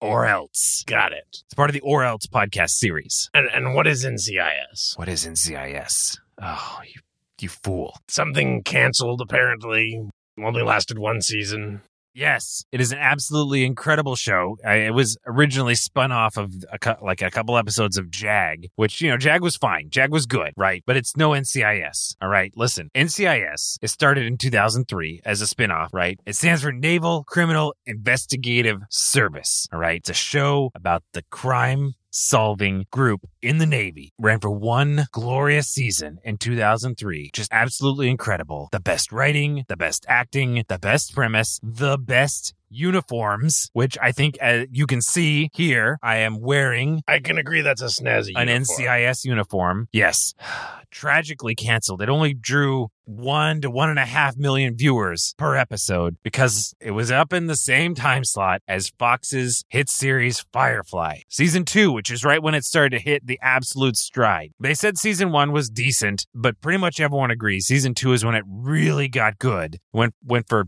or 0.00 0.26
else. 0.26 0.82
Got 0.86 1.12
it. 1.12 1.24
It's 1.30 1.54
part 1.54 1.70
of 1.70 1.74
the 1.74 1.80
Or 1.80 2.02
Else 2.04 2.26
podcast 2.26 2.70
series. 2.70 3.30
And 3.32 3.46
and 3.46 3.74
what 3.74 3.86
is 3.86 4.04
NCIS? 4.04 4.98
What 4.98 5.08
is 5.08 5.24
NCIS? 5.24 6.18
Oh, 6.42 6.80
you, 6.84 7.00
you 7.40 7.48
fool. 7.48 7.96
Something 8.08 8.62
canceled 8.64 9.20
apparently. 9.22 10.08
Only 10.42 10.62
lasted 10.62 10.98
one 10.98 11.22
season. 11.22 11.82
Yes, 12.16 12.64
it 12.72 12.80
is 12.80 12.92
an 12.92 12.98
absolutely 12.98 13.62
incredible 13.62 14.16
show. 14.16 14.56
I, 14.64 14.76
it 14.76 14.94
was 14.94 15.18
originally 15.26 15.74
spun 15.74 16.12
off 16.12 16.38
of 16.38 16.50
a, 16.72 16.96
like 17.02 17.20
a 17.20 17.30
couple 17.30 17.58
episodes 17.58 17.98
of 17.98 18.10
Jag, 18.10 18.70
which 18.76 19.02
you 19.02 19.10
know 19.10 19.18
Jag 19.18 19.42
was 19.42 19.54
fine. 19.54 19.90
Jag 19.90 20.10
was 20.10 20.24
good, 20.24 20.54
right? 20.56 20.82
But 20.86 20.96
it's 20.96 21.14
no 21.14 21.30
NCIS. 21.30 22.16
All 22.22 22.30
right, 22.30 22.54
listen. 22.56 22.88
NCIS 22.94 23.76
it 23.82 23.88
started 23.88 24.24
in 24.24 24.38
2003 24.38 25.20
as 25.26 25.42
a 25.42 25.46
spin-off, 25.46 25.92
right? 25.92 26.18
It 26.24 26.36
stands 26.36 26.62
for 26.62 26.72
Naval 26.72 27.22
Criminal 27.24 27.74
Investigative 27.84 28.80
Service. 28.88 29.68
All 29.70 29.78
right, 29.78 29.98
it's 29.98 30.08
a 30.08 30.14
show 30.14 30.70
about 30.74 31.02
the 31.12 31.22
crime 31.30 31.96
solving 32.16 32.86
group 32.90 33.20
in 33.42 33.58
the 33.58 33.66
Navy. 33.66 34.12
Ran 34.18 34.40
for 34.40 34.50
one 34.50 35.06
glorious 35.12 35.68
season 35.68 36.18
in 36.24 36.38
2003. 36.38 37.30
Just 37.34 37.52
absolutely 37.52 38.08
incredible. 38.08 38.68
The 38.72 38.80
best 38.80 39.12
writing, 39.12 39.64
the 39.68 39.76
best 39.76 40.06
acting, 40.08 40.64
the 40.66 40.78
best 40.78 41.14
premise, 41.14 41.60
the 41.62 41.98
best 41.98 42.54
uniforms, 42.68 43.70
which 43.72 43.96
I 44.00 44.12
think 44.12 44.38
uh, 44.40 44.64
you 44.70 44.86
can 44.86 45.00
see 45.00 45.50
here. 45.52 45.98
I 46.02 46.16
am 46.18 46.40
wearing 46.40 47.02
I 47.08 47.20
can 47.20 47.38
agree 47.38 47.62
that's 47.62 47.82
a 47.82 47.86
snazzy 47.86 48.32
an 48.36 48.48
uniform. 48.48 48.78
NCIS 48.78 49.24
uniform. 49.24 49.88
Yes. 49.92 50.34
Tragically 50.90 51.54
canceled. 51.54 52.00
It 52.00 52.08
only 52.08 52.32
drew 52.32 52.88
one 53.04 53.60
to 53.60 53.70
one 53.70 53.90
and 53.90 53.98
a 53.98 54.04
half 54.04 54.36
million 54.36 54.76
viewers 54.76 55.34
per 55.38 55.54
episode 55.54 56.16
because 56.22 56.74
it 56.80 56.90
was 56.92 57.10
up 57.10 57.32
in 57.32 57.46
the 57.46 57.56
same 57.56 57.94
time 57.94 58.24
slot 58.24 58.62
as 58.66 58.92
Fox's 58.98 59.64
hit 59.68 59.88
series 59.88 60.44
Firefly. 60.52 61.20
Season 61.28 61.64
two, 61.64 61.92
which 61.92 62.10
is 62.10 62.24
right 62.24 62.42
when 62.42 62.54
it 62.54 62.64
started 62.64 62.96
to 62.96 63.02
hit 63.02 63.26
the 63.26 63.38
absolute 63.42 63.96
stride. 63.96 64.52
They 64.58 64.74
said 64.74 64.98
season 64.98 65.32
one 65.32 65.52
was 65.52 65.68
decent, 65.68 66.26
but 66.34 66.60
pretty 66.60 66.78
much 66.78 67.00
everyone 67.00 67.30
agrees. 67.30 67.66
Season 67.66 67.94
two 67.94 68.12
is 68.12 68.24
when 68.24 68.34
it 68.34 68.44
really 68.48 69.08
got 69.08 69.38
good. 69.38 69.78
Went 69.92 70.14
went 70.24 70.48
for 70.48 70.66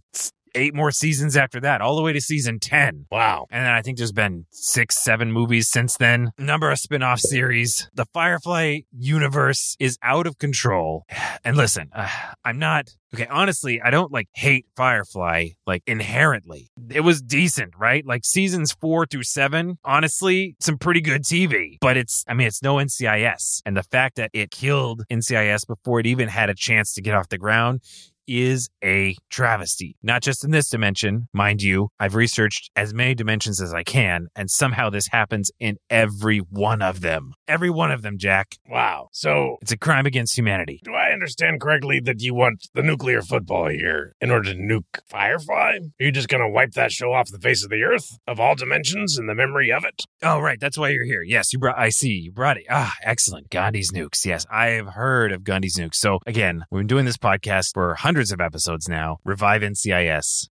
eight 0.59 0.75
more 0.75 0.91
seasons 0.91 1.37
after 1.37 1.61
that, 1.61 1.81
all 1.81 1.97
the 1.97 2.03
way 2.03 2.13
to 2.13 2.21
season 2.21 2.59
10. 2.59 3.07
Wow. 3.11 3.47
And 3.51 3.65
then 3.65 3.73
I 3.73 3.81
think 3.81 3.97
there's 3.97 4.13
been 4.13 4.47
six, 4.51 5.03
seven 5.03 5.33
movies 5.33 5.69
since 5.69 5.97
then. 5.97 6.33
Number 6.37 6.71
of 6.71 6.79
spin 6.79 7.03
off 7.03 7.21
series. 7.21 7.89
The 7.95 8.07
Firefly 8.13 8.81
universe 8.93 9.77
is 9.79 9.99
out 10.03 10.27
of 10.27 10.39
control. 10.39 11.05
And 11.45 11.57
listen, 11.57 11.89
uh, 11.95 12.09
I'm 12.45 12.59
not. 12.59 12.91
Okay, 13.15 13.27
honestly, 13.27 13.81
I 13.81 13.91
don't 13.91 14.13
like 14.13 14.29
hate 14.35 14.67
Firefly 14.77 15.51
like 15.67 15.83
inherently. 15.87 16.71
It 16.91 17.01
was 17.01 17.23
decent, 17.23 17.73
right? 17.79 18.05
Like 18.05 18.25
seasons 18.25 18.73
four 18.73 19.07
through 19.07 19.23
seven, 19.23 19.79
honestly, 19.83 20.57
some 20.61 20.77
pretty 20.77 21.01
good 21.01 21.23
TV. 21.23 21.79
But 21.81 21.97
it's, 21.97 22.25
I 22.29 22.35
mean, 22.35 22.49
it's 22.49 22.63
no 22.63 22.77
NCIS. 22.77 23.63
And 23.65 23.77
the 23.77 23.83
fact 23.83 24.17
that 24.17 24.31
it 24.35 24.51
killed 24.51 25.05
NCIS 25.11 25.67
before 25.67 26.01
it 26.01 26.07
even 26.07 26.29
had 26.29 26.51
a 26.51 26.55
chance 26.55 26.93
to 26.95 27.01
get 27.01 27.15
off 27.15 27.29
the 27.29 27.39
ground 27.39 27.81
is 28.29 28.69
a 28.85 29.17
travesty. 29.31 29.97
Not 30.03 30.23
just 30.23 30.45
in 30.45 30.51
this 30.51 30.69
dimension, 30.69 31.29
mind 31.33 31.63
you. 31.63 31.89
I've 31.99 32.15
researched 32.15 32.71
as 32.77 32.95
many 32.95 33.15
dimensions 33.15 33.61
as 33.61 33.75
I 33.75 33.83
can, 33.83 34.29
and 34.37 34.51
somehow 34.51 34.91
this 34.91 35.09
happens 35.11 35.51
in 35.59 35.79
every 35.91 36.39
one 36.39 36.83
of 36.83 37.01
them. 37.01 37.33
Every 37.49 37.71
one 37.71 37.91
of 37.91 38.03
them, 38.03 38.19
Jack. 38.19 38.57
Wow. 38.69 39.09
So 39.13 39.57
It's 39.63 39.73
a 39.73 39.79
crime 39.79 40.07
against 40.07 40.37
humanity. 40.37 40.81
I 41.09 41.13
understand 41.13 41.63
correctly 41.63 42.01
that 42.01 42.21
you 42.21 42.35
want 42.35 42.69
the 42.75 42.83
nuclear 42.83 43.23
football 43.23 43.69
here 43.69 44.15
in 44.21 44.31
order 44.31 44.53
to 44.53 44.59
nuke 44.59 45.01
Firefly? 45.09 45.79
Are 45.79 46.05
you 46.05 46.13
just 46.13 46.29
going 46.29 46.43
to 46.43 46.49
wipe 46.49 46.73
that 46.73 46.93
show 46.93 47.15
off 47.15 47.31
the 47.31 47.39
face 47.39 47.65
of 47.65 47.71
the 47.71 47.83
earth 47.83 48.19
of 48.27 48.39
all 48.39 48.55
dimensions 48.55 49.17
in 49.19 49.27
the 49.27 49.35
memory 49.35 49.73
of 49.73 49.85
it? 49.85 50.05
Oh, 50.23 50.39
right. 50.39 50.61
That's 50.61 50.77
why 50.77 50.91
you're 50.91 51.07
here. 51.07 51.23
Yes, 51.23 51.51
you 51.53 51.59
brought, 51.59 51.79
I 51.79 51.89
see. 51.89 52.11
You 52.11 52.31
brought 52.33 52.59
it. 52.59 52.67
Ah, 52.69 52.95
excellent. 53.03 53.49
Gandhi's 53.49 53.91
nukes. 53.91 54.27
Yes, 54.27 54.45
I 54.51 54.67
have 54.71 54.89
heard 54.89 55.33
of 55.33 55.45
Gandhi's 55.45 55.79
nukes. 55.79 55.95
So 55.95 56.19
again, 56.27 56.65
we've 56.71 56.81
been 56.81 56.87
doing 56.87 57.07
this 57.07 57.17
podcast 57.17 57.73
for 57.73 57.95
hundreds 57.95 58.31
of 58.31 58.41
episodes 58.41 58.87
now. 58.87 59.17
Revive 59.25 59.63
NCIS. 59.63 60.49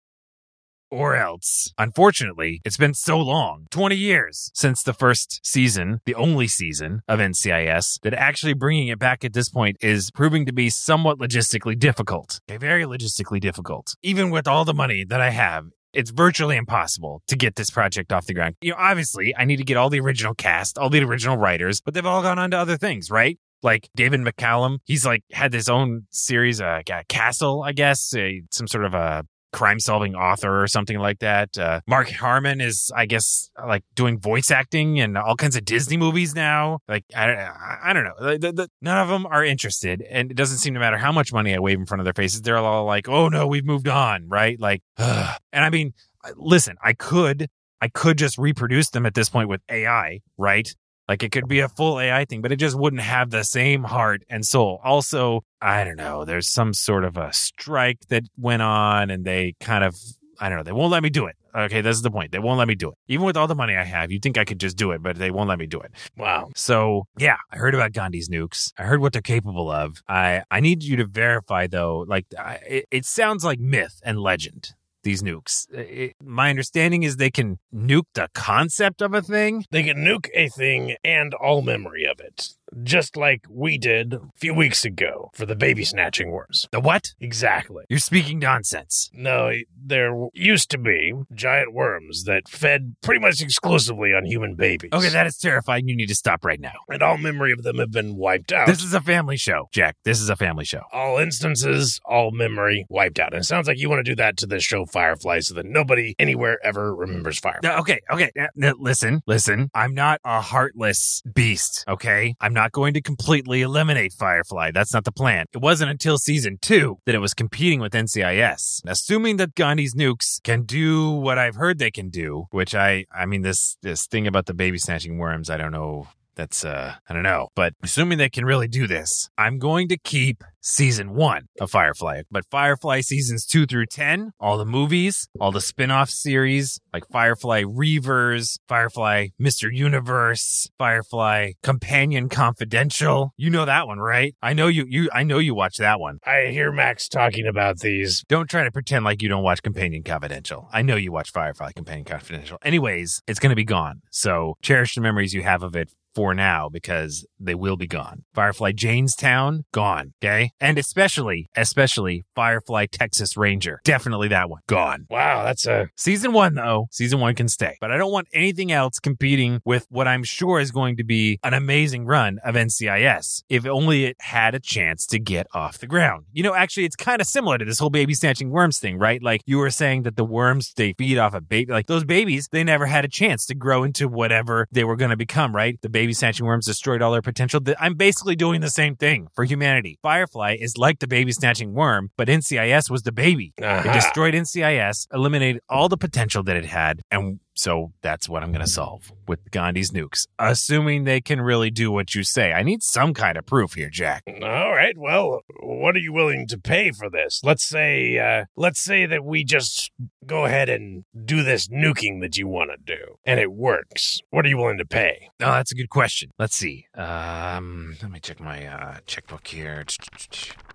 Or 0.91 1.15
else, 1.15 1.73
unfortunately, 1.79 2.61
it's 2.65 2.77
been 2.77 2.95
so 2.95 3.19
long 3.19 3.67
20 3.71 3.95
years 3.95 4.51
since 4.55 4.83
the 4.83 4.93
first 4.93 5.41
season, 5.45 6.01
the 6.05 6.17
only 6.17 6.49
season 6.49 7.03
of 7.07 7.21
NCIS, 7.21 8.01
that 8.03 8.13
actually 8.15 8.55
bringing 8.55 8.89
it 8.89 8.99
back 8.99 9.25
at 9.25 9.33
this 9.33 9.49
point 9.49 9.77
is 9.81 10.11
proving 10.11 10.47
to 10.47 10.53
be 10.53 10.69
somewhat 10.69 11.19
logistically 11.19 11.79
difficult. 11.79 12.41
Okay, 12.51 12.59
very 12.59 12.85
logistically 12.85 13.41
difficult. 13.41 13.95
Even 14.03 14.31
with 14.31 14.49
all 14.49 14.65
the 14.65 14.75
money 14.75 15.05
that 15.05 15.21
I 15.21 15.31
have, 15.31 15.67
it's 15.93 16.11
virtually 16.11 16.57
impossible 16.57 17.23
to 17.29 17.37
get 17.37 17.55
this 17.55 17.71
project 17.71 18.13
off 18.13 18.27
the 18.27 18.35
ground. 18.35 18.57
You 18.61 18.71
know, 18.71 18.77
obviously, 18.79 19.35
I 19.37 19.45
need 19.45 19.57
to 19.57 19.65
get 19.65 19.77
all 19.77 19.91
the 19.91 20.01
original 20.01 20.35
cast, 20.35 20.77
all 20.77 20.91
the 20.91 21.03
original 21.03 21.37
writers, 21.37 21.81
but 21.81 21.95
they've 21.95 22.07
all 22.07 22.23
gone 22.23 22.39
on 22.39 22.51
to 22.51 22.59
other 22.59 22.77
things, 22.77 23.11
right? 23.11 23.39
Like 23.63 23.89
David 23.95 24.21
McCallum, 24.21 24.79
he's 24.85 25.05
like 25.05 25.23
had 25.33 25.53
his 25.53 25.69
own 25.69 26.07
series, 26.11 26.61
uh, 26.61 26.81
Castle, 27.09 27.63
I 27.63 27.73
guess, 27.73 28.15
a, 28.17 28.43
some 28.51 28.67
sort 28.67 28.85
of 28.85 28.95
a 28.95 29.25
crime 29.53 29.81
solving 29.81 30.15
author 30.15 30.63
or 30.63 30.67
something 30.69 30.99
like 30.99 31.19
that. 31.21 31.57
Uh, 31.59 31.81
Mark 31.87 32.09
Harmon 32.11 32.61
is, 32.61 32.91
I 32.95 33.07
guess, 33.07 33.51
like 33.67 33.85
doing 33.95 34.19
voice 34.21 34.51
acting 34.51 35.01
and 35.01 35.17
all 35.19 35.37
kinds 35.37 35.57
of 35.57 35.65
Disney 35.65 35.97
movies 35.97 36.35
now. 36.35 36.79
Like, 36.89 37.05
I, 37.15 37.51
I, 37.83 37.93
don't 37.93 38.05
know. 38.05 38.37
The- 38.39 38.53
the- 38.53 38.69
none 38.81 38.99
of 38.99 39.09
them 39.09 39.27
are 39.27 39.45
interested. 39.45 40.03
And 40.03 40.31
it 40.31 40.35
doesn't 40.35 40.59
seem 40.59 40.75
to 40.75 40.81
matter 40.81 40.99
how 40.99 41.13
much 41.13 41.33
money 41.33 41.55
I 41.55 41.59
wave 41.59 41.79
in 41.79 41.87
front 41.87 42.01
of 42.01 42.05
their 42.05 42.15
faces. 42.15 42.43
They're 42.43 42.59
all 42.59 42.85
like, 42.85 43.09
oh 43.09 43.29
no, 43.29 43.47
we've 43.47 43.65
moved 43.65 43.89
on, 43.89 44.29
right? 44.29 44.59
Like, 44.61 44.83
ugh. 44.99 45.37
and 45.53 45.65
I 45.65 45.71
mean, 45.71 45.93
listen, 46.37 46.77
I 46.83 46.93
could, 46.93 47.49
I 47.81 47.89
could 47.89 48.19
just 48.19 48.39
reproduce 48.39 48.91
them 48.91 49.07
at 49.07 49.15
this 49.15 49.29
point 49.29 49.49
with 49.49 49.63
AI, 49.71 50.21
right? 50.37 50.69
Like 51.11 51.25
it 51.25 51.33
could 51.33 51.49
be 51.49 51.59
a 51.59 51.69
full 51.69 51.99
AI 51.99 52.25
thing, 52.25 52.41
but 52.41 52.53
it 52.53 52.57
just 52.61 52.79
wouldn't 52.79 53.03
have 53.03 53.31
the 53.31 53.43
same 53.43 53.83
heart 53.83 54.23
and 54.31 54.47
soul. 54.47 54.79
Also, 54.85 55.43
I 55.61 55.83
don't 55.83 55.97
know, 55.97 56.25
there's 56.25 56.47
some 56.47 56.73
sort 56.73 57.03
of 57.03 57.17
a 57.17 57.33
strike 57.33 57.99
that 58.11 58.23
went 58.39 58.63
on 58.63 59.11
and 59.11 59.25
they 59.25 59.55
kind 59.59 59.83
of, 59.83 59.97
I 60.39 60.49
don't 60.49 60.59
know, 60.59 60.63
they 60.63 60.71
won't 60.71 60.93
let 60.93 61.03
me 61.03 61.11
do 61.11 61.27
it. 61.27 61.35
Okay, 61.53 61.81
this 61.81 61.97
is 61.97 62.03
the 62.03 62.13
point. 62.13 62.31
They 62.31 62.39
won't 62.39 62.61
let 62.61 62.69
me 62.69 62.77
do 62.77 62.91
it. 62.91 62.95
Even 63.09 63.27
with 63.27 63.37
all 63.37 63.49
the 63.49 63.57
money 63.57 63.75
I 63.75 63.83
have, 63.83 64.13
you'd 64.13 64.23
think 64.23 64.39
I 64.39 64.45
could 64.45 64.61
just 64.61 64.77
do 64.77 64.93
it, 64.93 65.03
but 65.03 65.17
they 65.17 65.33
won't 65.33 65.49
let 65.49 65.59
me 65.59 65.67
do 65.67 65.81
it. 65.81 65.91
Wow. 66.17 66.51
So 66.55 67.09
yeah, 67.19 67.39
I 67.51 67.57
heard 67.57 67.75
about 67.75 67.91
Gandhi's 67.91 68.29
nukes. 68.29 68.73
I 68.79 68.85
heard 68.85 69.01
what 69.01 69.13
they're 69.13 69.21
capable 69.21 69.69
of. 69.69 70.05
I 70.09 70.45
I 70.49 70.61
need 70.61 70.85
you 70.85 70.95
to 70.95 71.07
verify 71.07 71.67
though. 71.67 72.05
Like 72.07 72.27
I, 72.39 72.61
it, 72.69 72.85
it 72.93 73.05
sounds 73.05 73.45
like 73.45 73.59
myth 73.59 74.01
and 74.05 74.21
legend. 74.21 74.75
These 75.03 75.23
nukes. 75.23 75.67
It- 75.73 76.15
my 76.23 76.51
understanding 76.51 77.03
is 77.03 77.17
they 77.17 77.31
can 77.31 77.59
nuke 77.75 78.07
the 78.15 78.29
concept 78.35 79.01
of 79.01 79.15
a 79.15 79.23
thing. 79.23 79.65
They 79.71 79.83
can 79.83 79.99
nuke 79.99 80.29
a 80.35 80.49
thing 80.49 80.97
and 81.03 81.33
all 81.35 81.63
memory 81.63 82.05
of 82.05 82.21
it, 82.21 82.51
just 82.83 83.17
like 83.17 83.45
we 83.49 83.79
did 83.79 84.15
a 84.15 84.21
few 84.37 84.55
weeks 84.55 84.85
ago 84.85 85.31
for 85.35 85.47
the 85.47 85.57
baby 85.57 85.85
snatching 85.85 86.31
wars. 86.31 86.69
The 86.73 86.81
what? 86.81 87.15
Exactly. 87.21 87.85
You're 87.89 87.99
speaking 87.99 88.39
nonsense. 88.39 89.11
No, 89.13 89.53
there 89.83 90.29
used 90.35 90.71
to 90.71 90.79
be 90.79 91.13
giant 91.35 91.73
worms 91.73 92.25
that 92.25 92.49
fed 92.49 92.95
pretty 93.03 93.21
much 93.21 93.41
exclusively 93.41 94.15
on 94.15 94.25
human 94.25 94.55
babies. 94.55 94.91
Okay, 94.93 95.09
that 95.09 95.27
is 95.27 95.37
terrifying. 95.39 95.89
You 95.89 95.97
need 95.97 96.09
to 96.09 96.15
stop 96.15 96.45
right 96.45 96.61
now. 96.61 96.73
and 96.89 97.03
all 97.03 97.19
memory 97.19 97.53
of 97.53 97.63
them 97.63 97.79
have 97.79 97.91
been 97.91 98.17
wiped 98.17 98.53
out. 98.53 98.67
This 98.67 98.83
is 98.83 98.95
a 98.95 99.01
family 99.01 99.37
show, 99.37 99.69
Jack. 99.73 99.97
This 100.05 100.21
is 100.21 100.29
a 100.29 100.37
family 100.37 100.65
show. 100.65 100.83
all 100.93 101.19
instances, 101.19 102.01
all 102.05 102.31
memory 102.31 102.87
wiped 102.89 103.19
out. 103.19 103.33
And 103.33 103.43
it 103.43 103.45
sounds 103.45 103.67
like 103.67 103.79
you 103.79 103.89
want 103.89 104.05
to 104.05 104.11
do 104.11 104.17
that 104.17 104.37
to 104.39 104.47
this 104.47 104.63
show 104.63 104.85
Firefly 104.85 105.41
so 105.41 105.55
that 105.55 105.67
nobody 105.67 106.15
anywhere 106.19 106.59
ever 106.65 106.95
remembers 106.95 107.39
Firefly. 107.39 107.69
No, 107.69 107.77
okay, 107.79 108.01
okay. 108.11 108.31
listen, 108.79 109.23
listen. 109.27 109.71
I'm 109.75 109.95
not 109.95 110.21
a 110.25 110.41
heartless 110.41 111.23
beast, 111.33 111.85
okay? 111.89 112.35
I'm 112.41 112.53
not 112.53 112.60
going 112.69 112.95
to 112.95 113.01
completely 113.01 113.63
eliminate 113.63 114.13
Firefly. 114.13 114.71
That's 114.73 114.93
not 114.93 115.05
the 115.05 115.13
plan. 115.13 115.47
It 115.53 115.59
wasn't 115.59 115.91
until 115.91 116.19
season 116.19 116.59
two 116.61 116.99
that 117.07 117.15
it 117.15 117.19
was 117.19 117.35
competing 117.35 117.81
with 117.81 117.93
NCIS. 117.93 118.83
Assuming 118.87 119.37
that 119.39 119.55
Gandhi's 119.55 119.95
nukes 119.95 120.43
can 120.43 120.63
do 120.63 121.11
what 121.11 121.39
I've 121.39 121.57
heard 121.57 121.79
they 121.79 121.91
can 121.91 122.11
do, 122.11 122.47
which 122.51 122.75
I, 122.75 123.07
I 123.11 123.27
mean, 123.27 123.43
this, 123.43 123.77
this 123.83 124.07
thing 124.07 124.27
about 124.27 124.47
the 124.47 124.55
baby 124.55 124.79
snatching 124.79 125.19
worms, 125.19 125.49
I 125.49 125.57
don't 125.57 125.73
know 125.73 126.09
that's 126.41 126.65
uh 126.65 126.95
I 127.09 127.13
don't 127.13 127.23
know. 127.23 127.49
But 127.55 127.75
assuming 127.83 128.19
they 128.19 128.31
can 128.31 128.45
really 128.45 128.69
do 128.69 128.87
this, 128.87 129.29
I'm 129.37 129.59
going 129.59 129.89
to 129.89 129.99
keep 129.99 130.43
season 130.63 131.15
one 131.15 131.47
of 131.59 131.71
Firefly. 131.71 132.23
But 132.31 132.45
Firefly 132.51 133.01
seasons 133.01 133.47
two 133.47 133.67
through 133.67 133.87
ten, 133.87 134.33
all 134.41 134.59
the 134.59 134.65
movies, 134.65 135.29
all 135.39 135.53
the 135.53 135.61
spin-off 135.61 136.11
series, 136.11 136.81
like 136.93 137.05
Firefly 137.11 137.63
Reavers, 137.63 138.59
Firefly 138.69 139.29
Mr. 139.41 139.71
Universe, 139.73 140.69
Firefly 140.79 141.53
Companion 141.63 142.29
Confidential. 142.29 143.33
You 143.37 143.51
know 143.51 143.65
that 143.65 143.87
one, 143.87 143.99
right? 143.99 144.35
I 144.43 144.55
know 144.55 144.69
you 144.69 144.87
you 144.89 145.11
I 145.13 145.23
know 145.23 145.39
you 145.39 145.55
watch 145.55 145.77
that 145.77 146.01
one. 146.01 146.19
I 146.27 146.47
hear 146.47 146.73
Max 146.73 147.09
talking 147.09 147.47
about 147.47 147.81
these. 147.81 148.25
Don't 148.29 148.49
try 148.49 148.65
to 148.65 148.71
pretend 148.71 149.05
like 149.05 149.21
you 149.23 149.29
don't 149.29 149.43
watch 149.43 149.63
Companion 149.63 150.03
Confidential. 150.03 150.69
I 150.73 150.83
know 150.83 150.97
you 150.97 151.13
watch 151.13 151.31
Firefly 151.33 151.73
Companion 151.73 152.07
Confidential. 152.07 152.59
Anyways, 152.63 153.21
it's 153.27 153.39
going 153.39 153.51
to 153.51 153.57
be 153.57 153.65
gone. 153.65 154.01
So 154.11 154.57
cherish 154.63 154.95
the 154.95 155.01
memories 155.03 155.35
you 155.35 155.43
have 155.43 155.63
of 155.63 155.77
it 155.77 155.91
for 156.15 156.35
now 156.35 156.69
because 156.69 157.27
they 157.39 157.55
will 157.55 157.77
be 157.77 157.87
gone. 157.87 158.25
Firefly 158.35 158.73
Jaynestown, 158.73 159.63
gone. 159.73 160.13
Okay. 160.23 160.51
And 160.61 160.79
especially, 160.79 161.49
especially 161.57 162.25
Firefly 162.35 162.87
Texas 162.87 163.37
Ranger. 163.37 163.81
Definitely 163.85 164.29
that 164.29 164.51
one, 164.51 164.61
gone. 164.67 165.07
Wow, 165.11 165.45
that's 165.45 165.67
a 165.67 165.89
Season 165.97 166.33
one, 166.33 166.55
though, 166.55 166.89
season 166.91 167.21
one 167.21 167.35
can 167.35 167.49
stay. 167.49 167.77
But 167.81 167.91
I 167.91 167.97
don't 167.97 168.13
want 168.13 168.29
anything 168.33 168.73
else 168.73 168.99
competing 168.99 169.61
with 169.65 169.87
what 169.91 170.09
I'm 170.09 170.25
sure 170.25 170.61
is 170.61 170.71
going 170.71 170.97
to 170.97 171.05
be 171.05 171.39
an 171.43 171.55
amazing 171.55 172.07
run 172.07 172.39
of 172.45 172.55
NCIS 172.55 173.43
if 173.49 173.67
only 173.67 174.07
it 174.07 174.17
had 174.21 174.55
a 174.55 174.61
chance 174.61 175.07
to 175.07 175.19
get 175.19 175.47
off 175.55 175.79
the 175.79 175.87
ground. 175.87 176.27
You 176.33 176.43
know, 176.43 176.55
actually, 176.55 176.85
it's 176.85 176.97
kind 176.97 177.21
of 177.21 177.27
similar 177.27 177.59
to 177.59 177.65
this 177.65 177.79
whole 177.79 177.91
baby 177.91 178.15
snatching 178.15 178.51
worms 178.51 178.79
thing, 178.79 178.99
right? 178.99 179.23
Like 179.23 179.43
you 179.47 179.59
were 179.59 179.71
saying 179.71 180.03
that 180.03 180.17
the 180.17 180.25
worms, 180.25 180.73
they 180.75 180.95
feed 180.95 181.19
off 181.19 181.35
a 181.35 181.41
baby. 181.41 181.73
Like 181.73 181.87
those 181.87 182.05
babies, 182.05 182.49
they 182.51 182.65
never 182.65 182.87
had 182.87 183.05
a 183.05 183.09
chance 183.09 183.47
to 183.47 183.55
grow 183.55 183.85
into 183.85 184.09
whatever 184.09 184.67
they 184.71 184.85
were 184.85 184.97
going 184.97 185.11
to 185.11 185.17
become, 185.17 185.55
right? 185.55 185.81
The 185.83 185.89
baby 186.01 186.15
snatching 186.15 186.47
worms 186.47 186.65
destroyed 186.65 187.03
all 187.03 187.13
their 187.13 187.21
potential. 187.21 187.61
I'm 187.79 187.95
basically 187.95 188.35
doing 188.35 188.63
the 188.63 188.71
same 188.71 188.97
thing 188.97 189.29
for 189.35 189.45
humanity. 189.45 189.99
Firefly 190.01 190.57
is 190.59 190.79
like 190.79 190.99
the 190.99 191.07
baby 191.07 191.31
snatching 191.31 191.75
worm, 191.75 192.11
but 192.17 192.27
NCIS 192.27 192.91
was 192.91 193.03
the 193.03 193.13
baby. 193.13 193.53
It 193.59 193.65
uh-huh. 193.65 193.93
destroyed 193.93 194.33
NCIS, 194.33 195.09
eliminated 195.13 195.61
all 195.69 195.91
the 195.91 195.99
potential 195.99 196.43
that 196.45 196.57
it 196.57 196.65
had, 196.65 197.03
and 197.11 197.39
so 197.61 197.93
that's 198.01 198.27
what 198.27 198.43
I'm 198.43 198.53
going 198.53 198.65
to 198.65 198.71
solve 198.71 199.13
with 199.29 199.51
Gandhi's 199.51 199.91
nukes, 199.91 200.27
assuming 200.39 201.05
they 201.05 201.21
can 201.21 201.43
really 201.43 201.71
do 201.71 201.93
what 201.93 202.15
you 202.15 202.25
say. 202.25 202.55
I 202.55 202.63
need 202.63 202.83
some 202.83 203.13
kind 203.13 203.37
of 203.37 203.45
proof 203.45 203.75
here, 203.75 203.91
Jack. 203.91 204.23
All 204.43 204.73
right. 204.73 204.97
Well, 204.97 205.43
what 205.61 205.95
are 205.95 205.99
you 205.99 206.13
willing 206.13 206.47
to 206.47 206.59
pay 206.59 206.91
for 206.91 207.11
this? 207.11 207.43
Let's 207.45 207.63
say, 207.63 208.19
uh, 208.19 208.47
let's 208.57 208.81
say 208.81 209.05
that 209.05 209.27
we 209.27 209.45
just 209.45 209.93
go 210.25 210.47
ahead 210.47 210.71
and 210.71 211.05
do 211.25 211.43
this 211.43 211.69
nuking 211.69 212.23
that 212.23 212.39
you 212.39 212.49
want 212.49 212.71
to 212.71 212.97
do, 212.97 213.17
and 213.27 213.39
it 213.39 213.53
works. 213.53 214.21
What 214.31 214.47
are 214.47 214.49
you 214.49 214.57
willing 214.57 214.79
to 214.79 214.87
pay? 214.87 215.29
Oh, 215.41 215.53
that's 215.53 215.71
a 215.71 215.75
good 215.75 215.91
question. 215.91 216.31
Let's 216.39 216.57
see. 216.57 216.87
Um, 216.95 217.97
let 218.01 218.11
me 218.11 218.21
check 218.21 218.41
my 218.41 218.67
uh, 218.67 218.97
checkbook 219.07 219.47
here. 219.47 219.85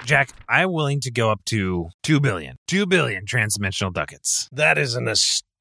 Jack, 0.05 0.29
I'm 0.47 0.71
willing 0.71 1.01
to 1.01 1.11
go 1.11 1.31
up 1.31 1.43
to 1.45 1.89
two 2.03 2.19
billion. 2.19 2.57
Two 2.67 2.85
billion 2.85 3.25
transdimensional 3.25 3.91
ducats. 3.91 4.49
That 4.51 4.77
is 4.77 4.95
an 4.95 5.07
astounding 5.07 5.54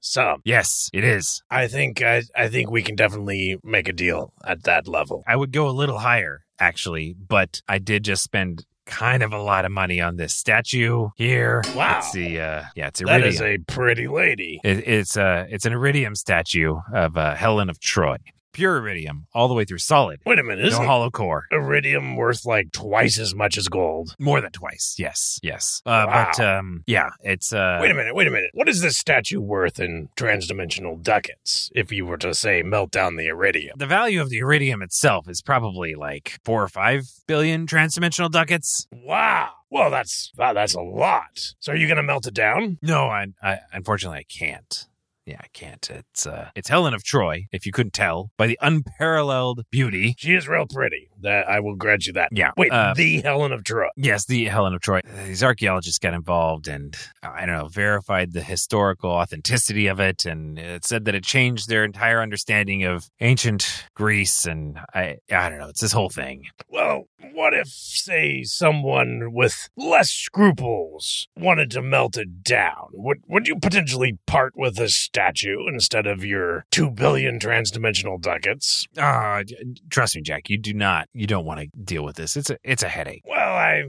sum. 0.00 0.40
Yes, 0.44 0.90
it 0.92 1.04
is. 1.04 1.42
I 1.50 1.66
think 1.68 2.02
I, 2.02 2.22
I 2.36 2.48
think 2.48 2.70
we 2.70 2.82
can 2.82 2.96
definitely 2.96 3.58
make 3.64 3.88
a 3.88 3.92
deal 3.92 4.32
at 4.44 4.64
that 4.64 4.86
level. 4.88 5.22
I 5.26 5.36
would 5.36 5.52
go 5.52 5.68
a 5.68 5.70
little 5.70 5.98
higher, 5.98 6.44
actually, 6.58 7.14
but 7.28 7.60
I 7.68 7.78
did 7.78 8.04
just 8.04 8.22
spend 8.22 8.64
kind 8.86 9.22
of 9.22 9.32
a 9.32 9.38
lot 9.40 9.64
of 9.64 9.70
money 9.70 10.00
on 10.00 10.16
this 10.16 10.34
statue 10.34 11.08
here. 11.16 11.62
Wow. 11.76 11.98
It's 11.98 12.12
the 12.12 12.40
uh, 12.40 12.62
yeah, 12.74 12.88
it's 12.88 13.00
That 13.00 13.08
iridium. 13.20 13.28
is 13.34 13.40
a 13.40 13.58
pretty 13.72 14.08
lady. 14.08 14.60
It, 14.64 14.86
it's 14.88 15.16
uh, 15.16 15.46
it's 15.48 15.64
an 15.66 15.72
iridium 15.72 16.14
statue 16.16 16.76
of 16.92 17.16
uh, 17.16 17.34
Helen 17.36 17.70
of 17.70 17.78
Troy, 17.78 18.16
pure 18.52 18.76
iridium, 18.78 19.26
all 19.34 19.48
the 19.48 19.54
way 19.54 19.64
through 19.64 19.78
solid, 19.78 20.20
Wait 20.26 20.38
a 20.38 20.42
minute, 20.42 20.62
no 20.62 20.68
isn't 20.68 20.84
hollow 20.84 21.10
core. 21.10 21.46
iridium 21.50 22.16
worth 22.16 22.44
like 22.44 22.72
twice 22.72 23.18
as 23.18 23.34
much 23.34 23.56
as 23.58 23.68
gold? 23.68 24.14
More 24.18 24.40
than 24.40 24.50
twice. 24.52 24.96
Yes, 24.98 25.38
yes. 25.42 25.82
Uh, 25.86 26.06
Wow. 26.08 26.30
But 26.36 26.44
um, 26.44 26.82
yeah, 26.86 27.10
it's 27.20 27.52
uh, 27.52 27.78
Wait 27.80 27.90
a 27.90 27.94
minute, 27.94 28.14
wait 28.14 28.26
a 28.26 28.30
minute. 28.30 28.50
What 28.54 28.68
is 28.68 28.80
this 28.80 28.96
statue 28.96 29.40
worth 29.40 29.78
in 29.78 30.08
transdimensional 30.16 31.02
ducats 31.02 31.70
if 31.74 31.92
you 31.92 32.06
were 32.06 32.16
to 32.18 32.34
say 32.34 32.62
melt 32.62 32.90
down 32.90 33.16
the 33.16 33.26
iridium? 33.28 33.76
The 33.78 33.86
value 33.86 34.20
of 34.20 34.30
the 34.30 34.38
iridium 34.38 34.82
itself 34.82 35.28
is 35.28 35.42
probably 35.42 35.94
like 35.94 36.38
four 36.44 36.62
or 36.62 36.68
five 36.68 37.04
billion 37.26 37.66
transdimensional 37.66 38.30
ducats. 38.30 38.86
Wow. 38.92 39.50
Well, 39.70 39.90
that's 39.90 40.32
wow, 40.36 40.52
that's 40.52 40.74
a 40.74 40.80
lot. 40.80 41.54
So 41.60 41.72
are 41.72 41.76
you 41.76 41.86
going 41.86 41.96
to 41.98 42.02
melt 42.02 42.26
it 42.26 42.34
down? 42.34 42.78
No, 42.82 43.04
I, 43.06 43.26
I 43.42 43.60
unfortunately 43.72 44.18
I 44.18 44.24
can't. 44.24 44.86
Yeah, 45.26 45.38
I 45.40 45.48
can't. 45.52 45.88
It's 45.90 46.26
uh, 46.26 46.50
it's 46.56 46.68
Helen 46.68 46.94
of 46.94 47.04
Troy, 47.04 47.46
if 47.52 47.66
you 47.66 47.72
couldn't 47.72 47.92
tell, 47.92 48.30
by 48.36 48.46
the 48.46 48.58
unparalleled 48.62 49.64
beauty. 49.70 50.14
She 50.18 50.34
is 50.34 50.48
real 50.48 50.66
pretty. 50.66 51.09
That 51.22 51.48
I 51.48 51.60
will 51.60 51.76
grant 51.76 52.06
you 52.06 52.12
that. 52.14 52.28
Yeah. 52.32 52.50
Wait, 52.56 52.72
uh, 52.72 52.94
the 52.94 53.20
Helen 53.20 53.52
of 53.52 53.64
Troy. 53.64 53.88
Yes, 53.96 54.26
the 54.26 54.46
Helen 54.46 54.74
of 54.74 54.80
Troy. 54.80 55.00
These 55.26 55.42
archaeologists 55.42 55.98
got 55.98 56.14
involved 56.14 56.68
and 56.68 56.96
I 57.22 57.46
don't 57.46 57.56
know, 57.56 57.68
verified 57.68 58.32
the 58.32 58.42
historical 58.42 59.10
authenticity 59.10 59.86
of 59.86 60.00
it, 60.00 60.24
and 60.24 60.58
it 60.58 60.84
said 60.84 61.04
that 61.04 61.14
it 61.14 61.24
changed 61.24 61.68
their 61.68 61.84
entire 61.84 62.20
understanding 62.20 62.84
of 62.84 63.08
ancient 63.20 63.84
Greece. 63.94 64.46
And 64.46 64.78
I, 64.94 65.18
I 65.30 65.48
don't 65.48 65.58
know, 65.58 65.68
it's 65.68 65.80
this 65.80 65.92
whole 65.92 66.10
thing. 66.10 66.44
Well, 66.68 67.04
what 67.32 67.54
if, 67.54 67.68
say, 67.68 68.42
someone 68.42 69.32
with 69.32 69.68
less 69.76 70.10
scruples 70.10 71.28
wanted 71.36 71.70
to 71.72 71.82
melt 71.82 72.16
it 72.16 72.42
down? 72.42 72.88
Would 72.92 73.18
would 73.28 73.46
you 73.46 73.58
potentially 73.58 74.18
part 74.26 74.54
with 74.56 74.78
a 74.78 74.88
statue 74.88 75.66
instead 75.68 76.06
of 76.06 76.24
your 76.24 76.64
two 76.70 76.90
billion 76.90 77.38
transdimensional 77.38 78.20
ducats? 78.20 78.86
Ah, 78.98 79.42
j- 79.44 79.56
trust 79.90 80.16
me, 80.16 80.22
Jack. 80.22 80.48
You 80.48 80.58
do 80.58 80.72
not. 80.72 81.08
You 81.12 81.26
don't 81.26 81.44
want 81.44 81.60
to 81.60 81.66
deal 81.82 82.04
with 82.04 82.16
this. 82.16 82.36
It's 82.36 82.50
a, 82.50 82.58
it's 82.62 82.82
a 82.82 82.88
headache. 82.88 83.22
Well, 83.26 83.54
I, 83.54 83.84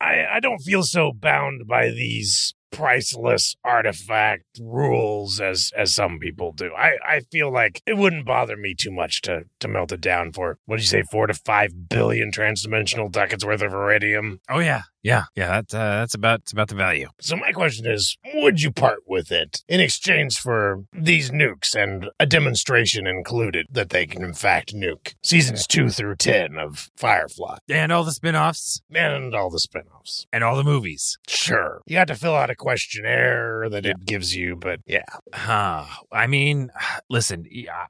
I 0.00 0.26
I 0.34 0.40
don't 0.40 0.58
feel 0.58 0.82
so 0.82 1.12
bound 1.12 1.66
by 1.66 1.88
these 1.88 2.54
priceless 2.70 3.56
artifact 3.64 4.44
rules 4.60 5.40
as 5.40 5.72
as 5.76 5.94
some 5.94 6.18
people 6.18 6.52
do. 6.52 6.70
I 6.76 6.96
I 7.06 7.20
feel 7.32 7.50
like 7.50 7.82
it 7.86 7.96
wouldn't 7.96 8.26
bother 8.26 8.56
me 8.56 8.74
too 8.78 8.90
much 8.90 9.22
to 9.22 9.44
to 9.60 9.68
melt 9.68 9.92
it 9.92 10.00
down 10.00 10.32
for 10.32 10.58
what 10.66 10.76
do 10.76 10.82
you 10.82 10.86
say 10.86 11.02
four 11.10 11.26
to 11.26 11.34
five 11.34 11.88
billion 11.88 12.30
transdimensional 12.30 13.10
ducats 13.10 13.44
worth 13.44 13.62
of 13.62 13.72
iridium. 13.72 14.40
Oh 14.48 14.58
yeah, 14.58 14.82
yeah, 15.02 15.24
yeah. 15.34 15.60
That 15.62 15.74
uh, 15.74 15.98
that's 16.00 16.14
about 16.14 16.40
it's 16.40 16.52
about 16.52 16.68
the 16.68 16.74
value. 16.74 17.08
So 17.20 17.36
my 17.36 17.52
question 17.52 17.86
is, 17.86 18.16
would 18.34 18.60
you 18.62 18.70
part 18.72 19.00
with 19.06 19.30
it 19.32 19.62
in 19.68 19.80
exchange 19.80 20.38
for 20.38 20.84
these 20.92 21.30
nukes 21.30 21.74
and 21.74 22.08
a 22.18 22.26
demonstration 22.26 23.06
included 23.06 23.66
that 23.70 23.90
they 23.90 24.06
can 24.06 24.22
in 24.22 24.34
fact 24.34 24.74
nuke 24.74 25.14
seasons 25.22 25.66
two 25.66 25.88
through 25.90 26.16
ten 26.16 26.56
of 26.58 26.90
Firefly 26.96 27.58
And 27.68 27.92
all 27.92 28.04
the 28.04 28.12
spin-offs 28.12 28.80
and 28.94 29.34
all 29.34 29.50
the 29.50 29.60
spin-offs? 29.60 30.26
and 30.32 30.42
all 30.44 30.56
the 30.56 30.64
movies. 30.64 31.18
Sure. 31.28 31.80
You 31.86 31.96
have 31.98 32.08
to 32.08 32.14
fill 32.14 32.34
out 32.34 32.50
a 32.50 32.54
questionnaire 32.54 33.68
that 33.70 33.86
it 33.86 34.04
gives 34.04 34.34
you, 34.34 34.56
but 34.56 34.80
yeah. 34.86 35.04
Huh. 35.32 35.84
I 36.12 36.26
mean, 36.26 36.70
listen, 37.10 37.44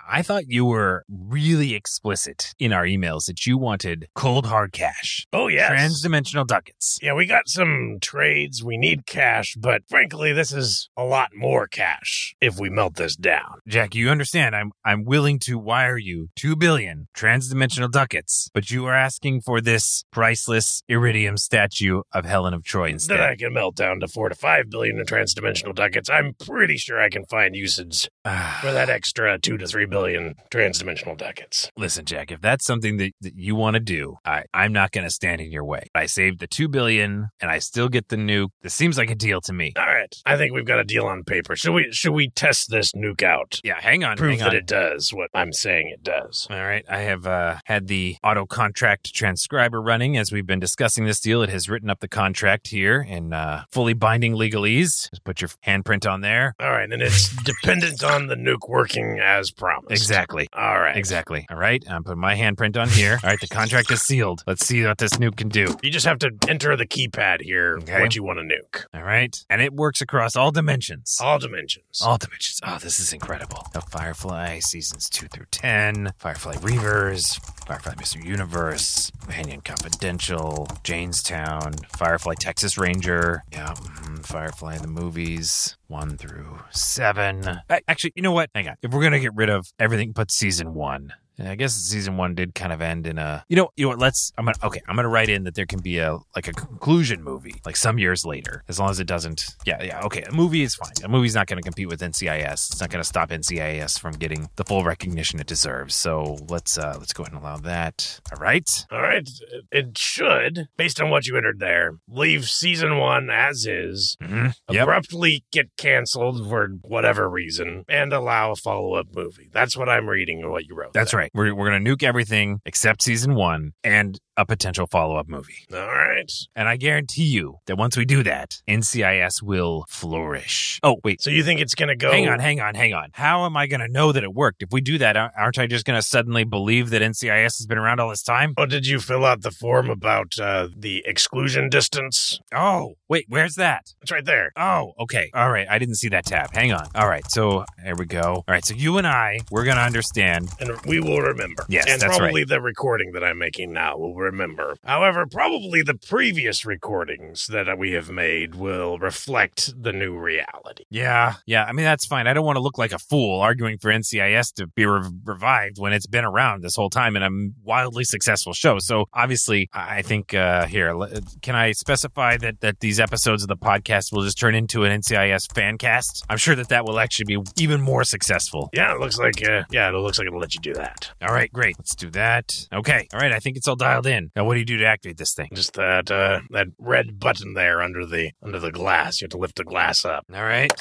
I 0.09 0.23
thought 0.23 0.45
you 0.49 0.65
were 0.65 1.05
really 1.09 1.75
explicit 1.75 2.55
in 2.59 2.73
our 2.73 2.85
emails 2.85 3.27
that 3.27 3.47
you 3.47 3.57
wanted 3.59 4.09
cold 4.15 4.47
hard 4.47 4.73
cash, 4.73 5.27
Oh, 5.33 5.49
yes. 5.49 5.71
transdimensional 5.73 6.47
ducats. 6.47 6.98
Yeah, 7.03 7.15
we 7.15 7.27
got 7.27 7.49
some 7.49 7.99
trades. 8.01 8.63
We 8.63 8.77
need 8.77 9.07
cash, 9.07 9.55
but 9.59 9.83
frankly, 9.89 10.33
this 10.33 10.53
is 10.53 10.89
a 10.97 11.05
lot 11.05 11.31
more 11.35 11.67
cash 11.67 12.35
if 12.41 12.59
we 12.59 12.71
melt 12.71 12.97
this 12.97 13.17
down. 13.17 13.61
Jack, 13.67 13.95
you 13.95 14.11
understand 14.11 14.55
I'm 14.55 14.73
I'm 14.85 15.05
willing 15.05 15.39
to 15.41 15.59
wire 15.59 15.99
you 15.99 16.29
2 16.37 16.57
billion 16.57 17.09
transdimensional 17.17 17.91
ducats, 17.91 18.51
but 18.55 18.71
you 18.71 18.87
are 18.87 18.95
asking 18.95 19.43
for 19.43 19.61
this 19.61 20.05
priceless 20.11 20.83
iridium 20.89 21.37
statue 21.37 22.03
of 22.13 22.25
Helen 22.25 22.55
of 22.55 22.65
Troy 22.65 22.87
Then 22.87 22.95
instead. 22.95 23.21
I 23.21 23.37
can 23.37 23.53
melt 23.53 23.77
down 23.77 24.01
to 24.01 24.09
four 24.09 24.29
to 24.29 24.35
five 24.35 24.71
billion 24.71 24.99
in 24.99 25.05
transdimensional 25.05 25.75
ducats. 25.75 26.11
I'm 26.11 26.35
pretty 26.35 26.77
sure 26.77 27.01
I 27.01 27.09
can 27.09 27.25
find 27.25 27.55
usage 27.55 28.09
for 28.25 28.73
that 28.73 28.89
extra 28.89 29.39
two 29.39 29.57
to 29.59 29.67
three 29.67 29.87
billion 29.87 30.35
transdimensional 30.51 31.17
ducats. 31.17 31.71
Listen, 31.77 32.05
Jack, 32.05 32.31
if 32.31 32.41
that's 32.41 32.65
something 32.65 32.97
that, 32.99 33.13
that 33.21 33.35
you 33.37 33.55
want 33.55 33.75
to 33.75 33.81
do, 33.81 34.17
I, 34.25 34.45
I'm 34.55 34.73
not 34.73 34.93
going 34.93 35.05
to 35.05 35.11
stand 35.11 35.41
in 35.41 35.51
your 35.51 35.65
way. 35.65 35.89
I 35.95 36.07
saved 36.07 36.41
the 36.41 36.49
$2 36.49 36.71
billion 36.71 36.88
million, 36.89 37.29
and 37.41 37.51
I 37.51 37.59
still 37.59 37.89
get 37.89 38.09
the 38.09 38.17
nuke. 38.17 38.49
This 38.63 38.75
seems 38.75 38.97
like 38.97 39.11
a 39.11 39.15
deal 39.15 39.41
to 39.43 39.53
me. 39.53 39.73
All 39.77 39.87
right. 39.87 40.15
I 40.25 40.37
think 40.37 40.53
we've 40.53 40.65
got 40.67 40.81
a 40.81 40.85
deal 40.85 41.05
on 41.05 41.25
paper. 41.25 41.55
Should 41.57 41.73
we 41.75 41.93
should 41.93 42.13
we 42.13 42.31
test 42.31 42.71
this 42.71 42.93
nuke 42.93 43.23
out? 43.23 43.61
Yeah, 43.63 43.81
hang 43.81 44.05
on. 44.05 44.17
Prove 44.17 44.31
hang 44.31 44.39
that 44.41 44.49
on. 44.49 44.57
it 44.57 44.67
does 44.67 45.11
what 45.11 45.31
I'm 45.35 45.53
saying 45.53 45.91
it 45.93 46.03
does. 46.03 46.47
All 46.51 46.57
right. 46.57 46.85
I 46.89 47.01
have 47.01 47.27
uh, 47.27 47.57
had 47.65 47.89
the 47.89 48.17
auto 48.25 48.47
contract 48.47 49.15
transcriber 49.15 49.81
running 49.83 50.17
as 50.17 50.33
we've 50.33 50.47
been 50.47 50.61
discussing 50.61 51.05
this 51.05 51.21
deal. 51.21 51.43
It 51.43 51.51
has 51.51 51.69
written 51.69 51.91
up 51.91 52.01
the 52.01 52.09
contract 52.09 52.69
here 52.69 53.05
in 53.07 53.33
uh, 53.33 53.65
fully 53.71 53.95
binding 53.95 54.35
legalese. 54.35 55.11
Just 55.11 55.25
put 55.25 55.41
your 55.41 55.51
handprint 55.67 56.11
on 56.11 56.21
there. 56.23 56.55
All 56.61 56.71
right, 56.71 56.91
and 56.91 57.03
it's 57.03 57.29
dependent 57.45 58.03
on 58.03 58.27
the 58.29 58.35
nuke 58.35 58.69
working 58.69 59.19
as 59.23 59.51
promised. 59.51 59.91
Exactly. 59.91 60.49
All 60.53 60.81
right. 60.81 60.97
Exactly. 60.97 61.47
All 61.51 61.59
right. 61.59 61.85
I'm 61.89 62.03
putting 62.05 62.21
my 62.21 62.35
handprint 62.35 62.81
on 62.81 62.89
here. 62.89 63.19
All 63.23 63.31
right. 63.31 63.41
The 63.41 63.49
contract 63.49 63.91
is 63.91 64.03
sealed. 64.03 64.43
Let's 64.47 64.67
see 64.67 64.85
what 64.85 64.99
this 64.99 65.13
nuke 65.15 65.37
can 65.37 65.49
do. 65.49 65.77
You 65.83 65.91
just 65.91 66.07
have 66.07 66.19
to 66.21 66.31
enter 66.49 66.77
the 66.79 66.87
keypad 66.87 67.43
here 67.43 67.79
Okay. 67.83 68.01
what 68.01 68.15
you 68.17 68.23
want 68.23 68.39
to 68.39 68.45
nuke. 68.45 68.85
All 68.95 69.03
right. 69.03 69.37
And 69.51 69.61
it 69.61 69.73
works 69.75 70.01
across 70.01 70.37
all 70.37 70.51
dimensions. 70.51 71.19
All 71.21 71.39
dimensions. 71.39 72.01
All 72.03 72.17
dimensions. 72.19 72.61
Oh, 72.65 72.79
this 72.79 72.99
is 73.01 73.13
incredible. 73.13 73.67
The 73.73 73.81
Firefly 73.83 74.61
seasons 74.61 75.11
two 75.11 75.27
through 75.29 75.47
ten, 75.51 76.13
Firefly 76.19 76.55
Reavers, 76.57 77.39
Firefly 77.67 77.95
Mr. 77.95 78.25
Universe, 78.25 79.11
Companion 79.21 79.61
Confidential, 79.61 80.67
Jaynestown, 80.85 81.85
Firefly 81.97 82.35
Texas 82.39 82.79
Ranger, 82.79 83.43
yeah, 83.53 83.75
mhm, 83.75 84.25
Firefly 84.25 84.79
the 84.79 84.89
movies 84.89 85.77
one 85.89 86.17
through 86.17 86.61
seven. 86.71 87.61
Actually, 87.89 88.13
you 88.15 88.23
know 88.23 88.33
what? 88.33 88.51
Hang 88.55 88.69
on. 88.69 88.77
If 88.83 88.93
we're 88.93 89.03
gonna 89.03 89.21
get 89.21 89.35
rid 89.35 89.49
of 89.51 89.73
everything 89.79 90.13
but 90.13 90.31
season 90.31 90.75
one. 90.75 91.13
I 91.39 91.55
guess 91.55 91.75
season 91.75 92.17
one 92.17 92.35
did 92.35 92.55
kind 92.55 92.73
of 92.73 92.81
end 92.81 93.07
in 93.07 93.19
a 93.19 93.45
you 93.49 93.57
know 93.57 93.71
you 93.77 93.85
know 93.85 93.91
what 93.91 93.99
let's 93.99 94.33
I'm 94.37 94.45
gonna 94.45 94.57
okay 94.63 94.81
I'm 94.89 94.97
gonna 94.97 95.09
write 95.09 95.29
in 95.29 95.45
that 95.45 95.55
there 95.55 95.67
can 95.67 95.81
be 95.81 95.99
a 95.99 96.19
like 96.35 96.49
a 96.49 96.53
conclusion 96.53 97.23
movie 97.23 97.61
like 97.65 97.77
some 97.77 97.99
years 97.99 98.25
later 98.25 98.65
as 98.69 98.79
long 98.79 98.91
as 98.91 99.01
it 99.01 99.07
doesn't 99.07 99.55
yeah 99.65 99.83
yeah 99.83 100.01
okay 100.03 100.23
a 100.23 100.33
movie 100.33 100.63
is 100.63 100.75
fine 100.75 100.93
a 101.05 101.09
movie's 101.09 101.35
not 101.35 101.47
gonna 101.47 101.63
compete 101.63 101.89
with 101.89 102.01
NCIS 102.01 102.53
it's 102.73 102.81
not 102.81 102.91
gonna 102.91 103.05
stop 103.05 103.31
NCIS 103.31 103.99
from 103.99 104.13
getting 104.15 104.49
the 104.57 104.65
full 104.65 104.85
recognition 104.85 105.39
it 105.41 105.47
deserves 105.47 105.95
so 105.95 106.37
let's 106.49 106.77
uh 106.79 106.97
let's 106.99 107.13
go 107.13 107.23
ahead 107.23 107.33
and 107.33 107.43
allow 107.43 107.57
that 107.59 108.21
all 108.33 108.41
right 108.41 108.69
All 108.91 109.03
right. 109.03 109.29
It 109.71 109.97
should, 109.97 110.69
based 110.77 111.01
on 111.01 111.11
what 111.11 111.27
you 111.27 111.37
entered 111.37 111.61
there, 111.61 111.99
leave 112.09 112.49
season 112.49 112.99
one 112.99 113.31
as 113.31 113.67
is, 113.67 114.17
mm-hmm. 114.23 114.49
yep 114.71 114.83
abruptly 114.89 115.45
get 115.53 115.69
canceled 115.77 116.49
for 116.49 116.69
whatever 116.83 117.29
reason, 117.29 117.85
and 117.89 118.13
allow 118.13 118.53
a 118.53 118.57
follow 118.57 118.95
up 118.95 119.07
movie. 119.15 119.51
That's 119.53 119.77
what 119.77 119.89
I'm 119.89 120.09
reading 120.09 120.43
and 120.43 120.51
what 120.51 120.67
you 120.67 120.75
wrote. 120.75 120.93
that's 120.93 121.13
there. 121.13 121.21
right 121.21 121.28
we're 121.35 121.55
we're 121.55 121.71
gonna 121.71 121.85
nuke 121.85 122.03
everything 122.03 122.61
except 122.65 123.03
season 123.03 123.35
one 123.35 123.73
and 123.85 124.19
a 124.37 124.47
potential 124.47 124.87
follow 124.87 125.17
up 125.17 125.29
movie 125.29 125.67
All 125.73 125.81
right. 125.87 126.31
and 126.55 126.69
I 126.69 126.77
guarantee 126.77 127.25
you 127.25 127.57
that 127.67 127.77
once 127.77 127.97
we 127.97 128.05
do 128.05 128.23
that 128.23 128.55
NCIS 128.69 129.43
will 129.43 129.85
flourish 129.89 130.79
oh 130.83 130.97
wait 131.05 131.21
So 131.21 131.31
you 131.31 131.43
think 131.43 131.61
it's 131.61 131.75
going 131.75 131.89
to 131.89 131.97
go. 131.97 132.11
Hang 132.11 132.29
on, 132.29 132.39
hang 132.41 132.61
on, 132.61 132.75
hang 132.75 132.95
on. 132.95 133.11
How 133.13 133.45
am 133.45 133.57
I 133.57 133.67
going 133.67 133.81
to 133.81 133.89
know 133.89 134.13
that 134.13 134.23
it 134.23 134.33
worked? 134.33 134.63
If 134.63 134.69
we 134.73 134.81
do 134.81 134.99
that, 134.99 135.17
aren't 135.17 135.59
I 135.59 135.67
just 135.67 135.85
going 135.85 135.99
to 135.99 136.03
suddenly 136.07 136.45
believe 136.45 136.91
that 136.91 137.03
NCIS 137.03 137.59
has 137.59 137.67
been 137.67 137.79
around 137.79 138.01
all 138.01 138.09
this 138.11 138.23
time? 138.23 138.55
Oh, 138.57 138.67
did 138.67 138.87
you 138.87 139.01
fill 139.01 139.25
out 139.25 139.43
the 139.43 139.51
form 139.51 139.91
about 139.91 140.39
uh, 140.39 140.69
the 140.77 141.03
exclusion 141.07 141.69
distance? 141.69 142.39
Oh, 142.55 142.95
wait, 143.09 143.27
where's 143.29 143.57
that? 143.57 143.95
It's 144.03 144.13
right 144.13 144.25
there. 144.25 144.53
Oh, 144.57 144.93
okay. 145.01 145.31
All 145.35 145.51
right. 145.51 145.67
I 145.69 145.79
didn't 145.79 145.97
see 145.97 146.09
that 146.11 146.25
tab. 146.27 146.53
Hang 146.55 146.73
on. 146.73 146.87
All 146.95 147.09
right. 147.09 147.29
So 147.31 147.65
here 147.85 147.97
we 147.97 148.07
go. 148.07 148.35
All 148.37 148.45
right. 148.47 148.65
So 148.65 148.75
you 148.75 148.99
and 148.99 149.07
I, 149.07 149.41
we're 149.51 149.65
going 149.65 149.77
to 149.77 149.83
understand. 149.83 150.51
And 150.61 150.71
we 150.87 151.01
will 151.01 151.18
remember. 151.23 151.65
Yes, 151.69 151.87
and 151.89 152.01
that's 152.01 152.17
probably 152.17 152.45
the 152.45 152.61
recording 152.61 153.13
that 153.13 153.25
I'm 153.25 153.39
making 153.39 153.73
now 153.73 153.97
will 153.97 154.15
remember. 154.15 154.77
However, 154.85 155.27
probably 155.27 155.83
the 155.83 155.95
previous 155.95 156.65
recordings 156.65 157.47
that 157.49 157.79
we 157.79 157.93
have 157.93 158.11
made 158.11 158.55
will 158.55 158.99
reflect 158.99 159.73
the 159.81 159.93
new 159.93 160.17
reality. 160.17 160.85
Yeah. 160.91 161.35
Yeah. 161.47 161.65
I 161.65 161.73
mean, 161.73 161.85
that's 161.85 162.07
fine. 162.07 162.27
I 162.27 162.33
don't 162.33 162.45
want 162.45 162.57
to 162.57 162.63
look 162.63 162.79
like 162.79 162.93
a 162.93 162.99
fool 162.99 163.41
arguing 163.41 163.79
for 163.79 163.91
NCIS 163.91 164.55
to 164.55 164.67
be 164.67 164.87
re- 164.87 165.09
revived 165.25 165.79
when 165.79 165.93
it's 165.93 166.07
been 166.07 166.25
around 166.25 166.63
this 166.63 166.77
whole 166.77 166.91
time 166.91 167.17
and 167.17 167.25
a 167.25 167.53
wildly 167.63 168.05
successful 168.05 168.53
show. 168.53 168.79
So 168.79 169.07
obviously, 169.13 169.69
I 169.73 170.03
think 170.03 170.35
uh, 170.35 170.67
here, 170.67 170.95
can 171.43 171.55
I 171.55 171.73
specify 171.73 172.37
that, 172.39 172.61
that 172.61 172.81
these 172.81 173.01
episodes 173.01 173.43
of 173.43 173.49
the 173.49 173.57
podcast 173.57 174.13
will 174.13 174.23
just 174.23 174.39
turn 174.39 174.55
into 174.55 174.85
an 174.85 175.01
NCIS 175.01 175.53
fan 175.55 175.79
cast? 175.79 176.25
I'm 176.29 176.39
sure 176.39 176.55
that 176.55 176.69
that 176.69 176.85
will 176.85 176.99
actually 176.99 177.37
be 177.37 177.39
even 177.57 177.81
more 177.81 178.05
successful. 178.05 178.71
Yeah, 178.73 178.95
it 178.95 179.01
looks 179.01 179.19
like 179.19 179.47
uh, 179.47 179.65
yeah, 179.71 179.89
it 179.89 179.93
looks 179.93 180.19
like 180.19 180.27
it'll 180.27 180.41
let 180.41 180.55
you 180.55 180.61
do 180.61 180.75
that. 180.75 181.08
All 181.23 181.33
right, 181.33 181.53
great. 181.53 181.77
Let's 181.79 181.95
do 181.95 182.11
that. 182.11 182.53
Okay. 182.73 183.09
All 183.13 183.21
right. 183.21 183.33
I 183.33 183.39
think 183.39 183.57
it's 183.57 183.69
all 183.69 183.77
dialed 183.77 184.07
in. 184.07 184.31
Now, 184.37 184.45
what 184.45 184.55
do 184.55 184.61
you 184.61 184.67
do 184.67 184.77
to 184.79 184.87
activate 184.87 185.17
this 185.17 185.35
thing? 185.35 185.49
Just 185.53 185.75
that 185.75 186.11
uh, 186.11 186.41
that 186.51 186.69
red 186.79 187.19
button 187.19 187.55
there 187.55 187.83
under 187.83 188.07
the 188.07 188.33
under 188.43 188.59
the 188.59 188.73
glass. 188.73 189.21
You 189.21 189.27
have 189.27 189.31
to 189.31 189.39
lift 189.39 189.57
the 189.57 189.65
glass 189.65 190.05
up. 190.05 190.25
All 190.33 190.45
right. 190.45 190.73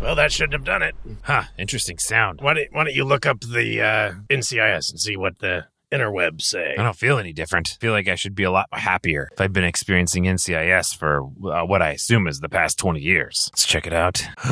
Well, 0.00 0.14
that 0.14 0.30
shouldn't 0.30 0.52
have 0.52 0.64
done 0.64 0.82
it. 0.82 0.94
Huh. 1.22 1.44
Interesting 1.58 1.98
sound. 1.98 2.40
Why 2.42 2.54
don't, 2.54 2.68
why 2.72 2.84
don't 2.84 2.94
you 2.94 3.04
look 3.04 3.24
up 3.24 3.40
the 3.40 3.80
uh, 3.80 4.12
NCIS 4.28 4.90
and 4.90 5.00
see 5.00 5.16
what 5.16 5.38
the 5.38 5.66
interwebs 5.92 6.42
say? 6.42 6.74
I 6.78 6.82
don't 6.82 6.96
feel 6.96 7.18
any 7.18 7.32
different. 7.32 7.76
I 7.78 7.80
feel 7.80 7.92
like 7.92 8.08
I 8.08 8.14
should 8.14 8.34
be 8.34 8.42
a 8.44 8.50
lot 8.50 8.66
happier 8.72 9.28
if 9.32 9.40
I've 9.40 9.52
been 9.52 9.64
experiencing 9.64 10.24
NCIS 10.24 10.96
for 10.96 11.22
uh, 11.22 11.64
what 11.64 11.82
I 11.82 11.90
assume 11.90 12.26
is 12.26 12.40
the 12.40 12.48
past 12.48 12.78
20 12.78 13.00
years. 13.00 13.50
Let's 13.52 13.66
check 13.66 13.86
it 13.86 13.92
out. 13.92 14.22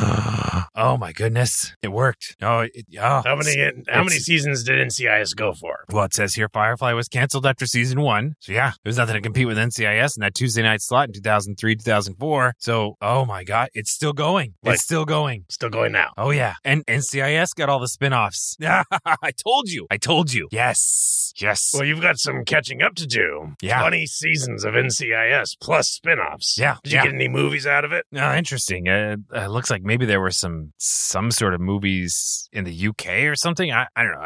oh 0.75 0.97
my 0.99 1.11
goodness. 1.11 1.75
It 1.81 1.89
worked. 1.89 2.35
Oh, 2.41 2.59
it, 2.59 2.85
oh 2.99 3.21
How 3.25 3.35
many 3.35 3.55
how 3.89 4.03
many 4.03 4.17
seasons 4.17 4.63
did 4.63 4.85
NCIS 4.85 5.35
go 5.35 5.53
for? 5.53 5.85
Well, 5.91 6.05
it 6.05 6.13
says 6.13 6.35
here 6.35 6.49
Firefly 6.49 6.93
was 6.93 7.07
canceled 7.07 7.45
after 7.45 7.65
season 7.65 8.01
one. 8.01 8.35
So, 8.39 8.51
yeah, 8.51 8.73
there's 8.83 8.97
nothing 8.97 9.15
to 9.15 9.21
compete 9.21 9.47
with 9.47 9.57
NCIS 9.57 10.17
in 10.17 10.21
that 10.21 10.33
Tuesday 10.35 10.63
night 10.63 10.81
slot 10.81 11.07
in 11.07 11.13
2003, 11.13 11.75
2004. 11.75 12.53
So, 12.59 12.97
oh 13.01 13.25
my 13.25 13.43
God, 13.43 13.69
it's 13.73 13.91
still 13.91 14.13
going. 14.13 14.53
Like- 14.63 14.75
it's 14.75 14.83
still 14.83 15.05
going. 15.05 15.45
Still 15.49 15.69
going 15.69 15.91
now. 15.91 16.11
Oh, 16.17 16.31
yeah. 16.31 16.55
And 16.63 16.85
NCIS 16.85 17.55
got 17.55 17.69
all 17.69 17.79
the 17.79 17.87
spin 17.87 18.13
offs. 18.13 18.57
I 18.61 19.31
told 19.31 19.69
you. 19.69 19.87
I 19.89 19.97
told 19.97 20.33
you. 20.33 20.47
Yes. 20.51 21.24
Yes. 21.37 21.71
Well, 21.73 21.85
you've 21.85 22.01
got 22.01 22.17
some 22.17 22.43
catching 22.45 22.81
up 22.81 22.95
to 22.95 23.07
do. 23.07 23.55
Yeah. 23.61 23.81
20 23.81 24.05
seasons 24.05 24.63
of 24.63 24.73
NCIS 24.73 25.57
plus 25.61 25.89
spin-offs. 25.89 26.57
Yeah, 26.57 26.77
Did 26.83 26.93
you 26.93 26.97
yeah. 26.97 27.03
get 27.05 27.13
any 27.13 27.27
movies 27.27 27.65
out 27.67 27.85
of 27.85 27.91
it? 27.91 28.05
Oh, 28.15 28.33
interesting. 28.35 28.87
Uh, 28.87 29.17
uh, 29.33 29.47
looks 29.47 29.69
like 29.69 29.83
maybe 29.83 30.05
there 30.05 30.21
were 30.21 30.31
some 30.31 30.73
some 30.77 31.31
sort 31.31 31.53
of 31.53 31.61
movies 31.61 32.49
in 32.51 32.63
the 32.63 32.87
UK 32.87 33.23
or 33.23 33.35
something. 33.35 33.71
I, 33.71 33.87
I 33.95 34.03
don't 34.03 34.13
know. 34.13 34.19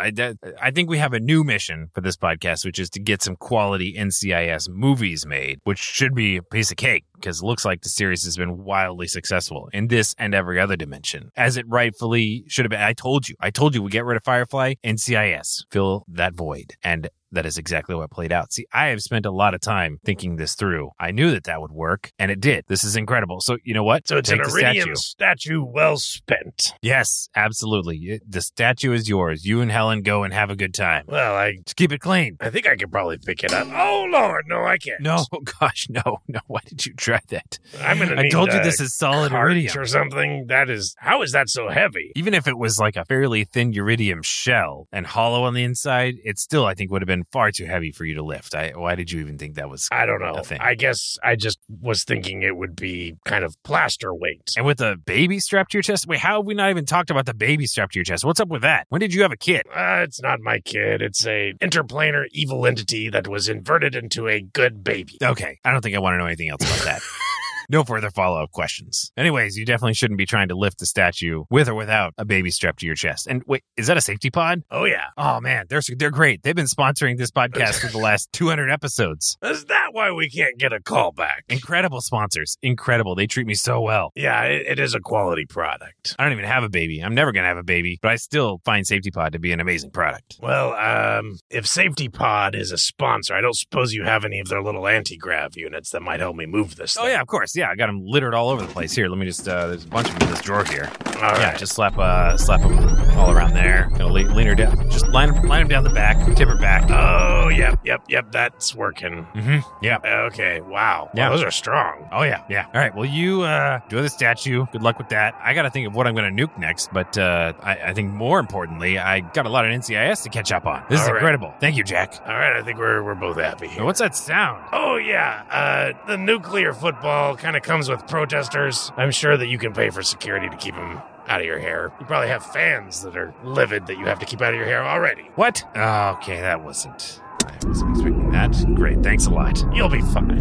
I, 0.59 0.67
I 0.67 0.71
think 0.71 0.89
we 0.89 0.97
have 0.97 1.13
a 1.13 1.19
new 1.19 1.43
mission 1.43 1.89
for 1.93 2.01
this 2.01 2.17
podcast, 2.17 2.65
which 2.65 2.79
is 2.79 2.89
to 2.91 2.99
get 2.99 3.21
some 3.21 3.35
quality 3.35 3.95
NCIS 3.97 4.69
movies 4.69 5.25
made, 5.25 5.59
which 5.63 5.79
should 5.79 6.15
be 6.15 6.37
a 6.37 6.43
piece 6.43 6.71
of 6.71 6.77
cake 6.77 7.05
because 7.15 7.41
it 7.41 7.45
looks 7.45 7.65
like 7.65 7.81
the 7.81 7.89
series 7.89 8.23
has 8.23 8.37
been 8.37 8.63
wildly 8.63 9.07
successful 9.07 9.69
in 9.73 9.87
this 9.87 10.15
and 10.17 10.33
every 10.33 10.59
other 10.59 10.75
dimension, 10.75 11.31
as 11.35 11.57
it 11.57 11.65
rightfully 11.67 12.45
should 12.47 12.65
have 12.65 12.69
been. 12.69 12.81
I 12.81 12.93
told 12.93 13.27
you. 13.27 13.35
I 13.39 13.49
told 13.49 13.75
you 13.75 13.83
we 13.83 13.91
get 13.91 14.05
rid 14.05 14.17
of 14.17 14.23
Firefly, 14.23 14.75
NCIS, 14.83 15.65
fill 15.69 16.05
that 16.07 16.33
void. 16.33 16.73
And 16.89 17.07
that 17.31 17.45
is 17.45 17.57
exactly 17.57 17.95
what 17.95 18.09
played 18.11 18.31
out. 18.31 18.51
See, 18.53 18.65
I 18.73 18.87
have 18.87 19.01
spent 19.01 19.25
a 19.25 19.31
lot 19.31 19.53
of 19.53 19.61
time 19.61 19.99
thinking 20.03 20.35
this 20.37 20.55
through. 20.55 20.91
I 20.99 21.11
knew 21.11 21.31
that 21.31 21.43
that 21.45 21.61
would 21.61 21.71
work, 21.71 22.11
and 22.19 22.31
it 22.31 22.39
did. 22.39 22.65
This 22.67 22.83
is 22.83 22.95
incredible. 22.95 23.39
So, 23.41 23.57
you 23.63 23.73
know 23.73 23.83
what? 23.83 24.07
So 24.07 24.17
it's 24.17 24.29
Take 24.29 24.39
an 24.43 24.49
iridium 24.49 24.95
statue. 24.95 24.95
statue 24.95 25.63
well 25.63 25.97
spent. 25.97 26.73
Yes, 26.81 27.29
absolutely. 27.35 27.97
It- 27.97 28.23
The 28.31 28.41
statue 28.41 28.91
is 28.93 29.07
yours. 29.09 29.45
You 29.45 29.61
and 29.61 29.71
Helen 29.71 30.01
go 30.01 30.23
and 30.23 30.33
have 30.33 30.49
a 30.49 30.55
good 30.55 30.73
time. 30.73 31.05
Well, 31.07 31.35
I 31.35 31.53
Just 31.65 31.75
keep 31.75 31.91
it 31.91 31.99
clean. 31.99 32.37
I 32.39 32.49
think 32.49 32.67
I 32.67 32.75
could 32.75 32.91
probably 32.91 33.17
pick 33.17 33.43
it 33.43 33.53
up. 33.53 33.67
Oh 33.71 34.07
Lord, 34.09 34.45
no, 34.47 34.63
I 34.63 34.77
can't. 34.77 35.01
No, 35.01 35.25
oh, 35.31 35.39
gosh, 35.59 35.87
no, 35.89 36.17
no. 36.27 36.39
Why 36.47 36.59
did 36.65 36.85
you 36.85 36.93
try 36.93 37.19
that? 37.29 37.59
I'm 37.81 37.99
gonna. 37.99 38.19
I 38.19 38.29
told 38.29 38.51
you 38.53 38.61
this 38.61 38.79
is 38.79 38.93
solid 38.93 39.31
iridium. 39.31 39.77
or 39.77 39.85
something. 39.85 40.45
That 40.47 40.69
is. 40.69 40.95
How 40.99 41.21
is 41.21 41.31
that 41.33 41.49
so 41.49 41.69
heavy? 41.69 42.11
Even 42.15 42.33
if 42.33 42.47
it 42.47 42.57
was 42.57 42.79
like 42.79 42.95
a 42.95 43.05
fairly 43.05 43.43
thin 43.43 43.73
iridium 43.73 44.21
shell 44.23 44.87
and 44.91 45.05
hollow 45.05 45.43
on 45.43 45.53
the 45.53 45.63
inside, 45.63 46.15
it 46.23 46.39
still, 46.39 46.65
I 46.65 46.73
think, 46.73 46.91
would 46.91 47.01
have 47.01 47.07
been 47.07 47.18
far 47.31 47.51
too 47.51 47.65
heavy 47.65 47.91
for 47.91 48.05
you 48.05 48.15
to 48.15 48.23
lift. 48.23 48.55
I, 48.55 48.71
why 48.75 48.95
did 48.95 49.11
you 49.11 49.19
even 49.21 49.37
think 49.37 49.55
that 49.55 49.69
was? 49.69 49.87
I 49.91 50.05
don't 50.05 50.21
know. 50.21 50.41
I 50.59 50.75
guess 50.75 51.17
I 51.23 51.35
just 51.35 51.59
was 51.81 52.03
thinking 52.03 52.43
it 52.43 52.55
would 52.55 52.75
be 52.75 53.15
kind 53.25 53.43
of 53.43 53.55
plaster 53.63 54.13
weight. 54.13 54.53
And 54.57 54.65
with 54.65 54.81
a 54.81 54.97
baby 54.97 55.39
strapped 55.39 55.71
to 55.71 55.77
your 55.77 55.83
chest? 55.83 56.07
Wait, 56.07 56.19
how 56.19 56.37
have 56.37 56.45
we 56.45 56.53
not 56.53 56.69
even 56.69 56.85
talked 56.85 57.09
about 57.09 57.25
the 57.25 57.33
baby 57.33 57.65
strapped 57.65 57.93
to 57.93 57.99
your 57.99 58.05
chest? 58.05 58.25
What's 58.25 58.39
up 58.39 58.49
with 58.49 58.61
that? 58.61 58.85
When 58.89 58.99
did 58.99 59.13
you 59.13 59.21
have 59.21 59.31
a 59.31 59.37
kid? 59.37 59.63
Uh, 59.67 60.01
it's 60.03 60.21
not 60.21 60.39
my 60.39 60.59
kid. 60.59 61.01
It's 61.01 61.25
a 61.25 61.53
interplanar 61.61 62.25
evil 62.31 62.65
entity 62.65 63.09
that 63.09 63.27
was 63.27 63.49
inverted 63.49 63.95
into 63.95 64.27
a 64.27 64.41
good 64.41 64.83
baby. 64.83 65.17
Okay, 65.21 65.59
I 65.63 65.71
don't 65.71 65.81
think 65.81 65.95
I 65.95 65.99
want 65.99 66.13
to 66.13 66.17
know 66.17 66.25
anything 66.25 66.49
else 66.49 66.61
about 66.61 66.85
that. 66.85 67.01
no 67.69 67.83
further 67.83 68.09
follow 68.09 68.41
up 68.41 68.51
questions. 68.51 69.11
Anyways, 69.15 69.57
you 69.57 69.65
definitely 69.65 69.93
shouldn't 69.93 70.17
be 70.17 70.25
trying 70.25 70.49
to 70.49 70.55
lift 70.55 70.79
the 70.79 70.85
statue 70.85 71.43
with 71.49 71.69
or 71.69 71.75
without 71.75 72.13
a 72.17 72.25
baby 72.25 72.51
strapped 72.51 72.79
to 72.79 72.85
your 72.85 72.95
chest. 72.95 73.27
And 73.27 73.43
wait, 73.45 73.63
is 73.77 73.87
that 73.87 73.97
a 73.97 74.01
safety 74.01 74.29
pod? 74.29 74.63
Oh, 74.71 74.85
yeah. 74.85 75.05
Oh 75.17 75.39
man, 75.39 75.65
they're 75.69 75.81
they're 75.97 76.11
great. 76.11 76.43
They've 76.43 76.55
been 76.55 76.65
sponsoring 76.65 77.17
this 77.17 77.31
podcast 77.31 77.79
for 77.79 77.87
the 77.87 77.97
last 78.09 78.31
200 78.33 78.69
episodes. 78.69 79.37
Is 79.43 79.65
that 79.65 79.89
why 79.91 80.11
we 80.11 80.29
can't 80.29 80.57
get 80.57 80.73
a 80.73 80.81
call 80.81 81.11
back? 81.11 81.43
Incredible 81.49 82.01
sponsors. 82.01 82.57
Incredible. 82.61 83.15
They 83.15 83.27
treat 83.27 83.47
me 83.47 83.53
so 83.53 83.81
well. 83.81 84.11
Yeah, 84.15 84.43
it, 84.43 84.65
it 84.67 84.79
is 84.79 84.93
a 84.95 84.99
quality 84.99 85.45
product. 85.45 86.15
I 86.17 86.23
don't 86.23 86.33
even 86.33 86.45
have 86.45 86.63
a 86.63 86.69
baby. 86.69 86.99
I'm 87.01 87.15
never 87.15 87.31
going 87.31 87.43
to 87.43 87.47
have 87.47 87.57
a 87.57 87.63
baby, 87.63 87.99
but 88.01 88.11
I 88.11 88.15
still 88.15 88.61
find 88.65 88.85
Safety 88.85 89.11
Pod 89.11 89.33
to 89.33 89.39
be 89.39 89.51
an 89.51 89.59
amazing 89.59 89.91
product. 89.91 90.37
Well, 90.41 90.73
um, 90.73 91.37
if 91.49 91.67
Safety 91.67 92.09
Pod 92.09 92.55
is 92.55 92.71
a 92.71 92.77
sponsor, 92.77 93.33
I 93.33 93.41
don't 93.41 93.55
suppose 93.55 93.93
you 93.93 94.03
have 94.03 94.25
any 94.25 94.39
of 94.39 94.47
their 94.47 94.61
little 94.61 94.87
anti 94.87 95.17
grav 95.17 95.55
units 95.55 95.91
that 95.91 96.01
might 96.01 96.19
help 96.19 96.35
me 96.35 96.45
move 96.45 96.75
this. 96.75 96.97
Oh 96.99 97.07
yeah, 97.07 97.21
of 97.21 97.27
course. 97.27 97.55
Yeah, 97.59 97.69
I 97.69 97.75
got 97.75 97.87
them 97.87 98.05
littered 98.05 98.33
all 98.33 98.49
over 98.49 98.61
the 98.61 98.71
place. 98.71 98.93
Here, 98.93 99.09
let 99.09 99.17
me 99.17 99.25
just. 99.25 99.47
Uh, 99.47 99.67
there's 99.67 99.83
a 99.83 99.87
bunch 99.87 100.07
of 100.09 100.17
them 100.17 100.29
in 100.29 100.33
this 100.33 100.41
drawer 100.41 100.63
here. 100.63 100.89
All 101.15 101.37
yeah, 101.37 101.49
right. 101.49 101.57
just 101.57 101.73
slap 101.73 101.97
uh 101.97 102.37
slap 102.37 102.61
them 102.61 102.77
all 103.17 103.29
around 103.31 103.53
there. 103.53 103.89
Gonna 103.97 104.07
lean, 104.13 104.33
lean 104.33 104.47
her 104.47 104.55
down. 104.55 104.89
Just 104.89 105.05
line 105.09 105.33
line 105.45 105.59
them 105.59 105.67
down 105.67 105.83
the 105.83 105.89
back. 105.89 106.15
Tip 106.37 106.47
her 106.47 106.55
back. 106.57 106.89
Oh, 106.89 107.49
yep, 107.49 107.77
yep, 107.83 108.01
yep. 108.07 108.31
That's 108.31 108.73
working. 108.73 109.27
mm-hmm. 109.35 109.83
Yeah. 109.83 109.97
Okay. 110.27 110.61
Wow. 110.61 111.09
Yeah. 111.13 111.27
Wow, 111.27 111.35
those 111.35 111.43
are 111.43 111.51
strong. 111.51 112.07
Oh 112.13 112.23
yeah, 112.23 112.43
yeah. 112.49 112.67
All 112.73 112.79
right. 112.79 112.95
Well, 112.95 113.03
you 113.05 113.41
uh, 113.41 113.81
do 113.89 114.01
the 114.01 114.07
statue. 114.07 114.65
Good 114.71 114.81
luck 114.81 114.97
with 114.97 115.09
that. 115.09 115.35
I 115.43 115.53
got 115.53 115.63
to 115.63 115.69
think 115.69 115.87
of 115.87 115.93
what 115.93 116.07
I'm 116.07 116.15
going 116.15 116.33
to 116.35 116.47
nuke 116.47 116.57
next, 116.57 116.93
but 116.93 117.17
uh, 117.17 117.51
I, 117.61 117.75
I 117.87 117.93
think 117.93 118.13
more 118.13 118.39
importantly, 118.39 118.97
I 118.97 119.19
got 119.19 119.45
a 119.45 119.49
lot 119.49 119.65
of 119.65 119.71
NCIS 119.71 120.23
to 120.23 120.29
catch 120.29 120.53
up 120.53 120.65
on. 120.65 120.85
This 120.89 121.01
is 121.01 121.07
All 121.07 121.13
right. 121.13 121.19
incredible. 121.19 121.53
Thank 121.59 121.75
you, 121.75 121.83
Jack. 121.83 122.13
All 122.25 122.33
right. 122.33 122.55
I 122.55 122.63
think 122.63 122.77
we're 122.79 123.03
we're 123.03 123.15
both 123.15 123.35
happy 123.37 123.67
here. 123.67 123.83
What's 123.83 123.99
that 123.99 124.15
sound? 124.15 124.63
Oh 124.71 124.95
yeah, 124.95 125.43
uh, 125.51 126.07
the 126.07 126.15
nuclear 126.17 126.73
football 126.73 127.35
kind 127.35 127.48
of 127.55 127.63
comes 127.63 127.89
with 127.89 128.07
protesters. 128.07 128.91
I'm 128.97 129.11
sure 129.11 129.37
that 129.37 129.47
you 129.47 129.57
can 129.57 129.73
pay 129.73 129.89
for 129.89 130.01
security 130.03 130.49
to 130.49 130.57
keep 130.57 130.75
them 130.75 131.01
out 131.27 131.41
of 131.41 131.45
your 131.45 131.59
hair. 131.59 131.91
You 131.99 132.05
probably 132.05 132.29
have 132.29 132.45
fans 132.45 133.03
that 133.03 133.15
are 133.15 133.33
livid 133.43 133.87
that 133.87 133.97
you 133.97 134.05
have 134.05 134.19
to 134.19 134.25
keep 134.25 134.41
out 134.41 134.53
of 134.53 134.57
your 134.57 134.67
hair 134.67 134.83
already. 134.83 135.29
What? 135.35 135.63
Oh, 135.75 136.17
okay, 136.17 136.41
that 136.41 136.63
wasn't. 136.63 137.21
I 137.45 137.67
wasn't 137.67 137.91
expecting 137.91 138.31
that. 138.31 138.75
Great. 138.75 139.01
Thanks 139.03 139.25
a 139.25 139.31
lot. 139.31 139.63
You'll 139.73 139.89
be 139.89 140.01
fine. 140.01 140.39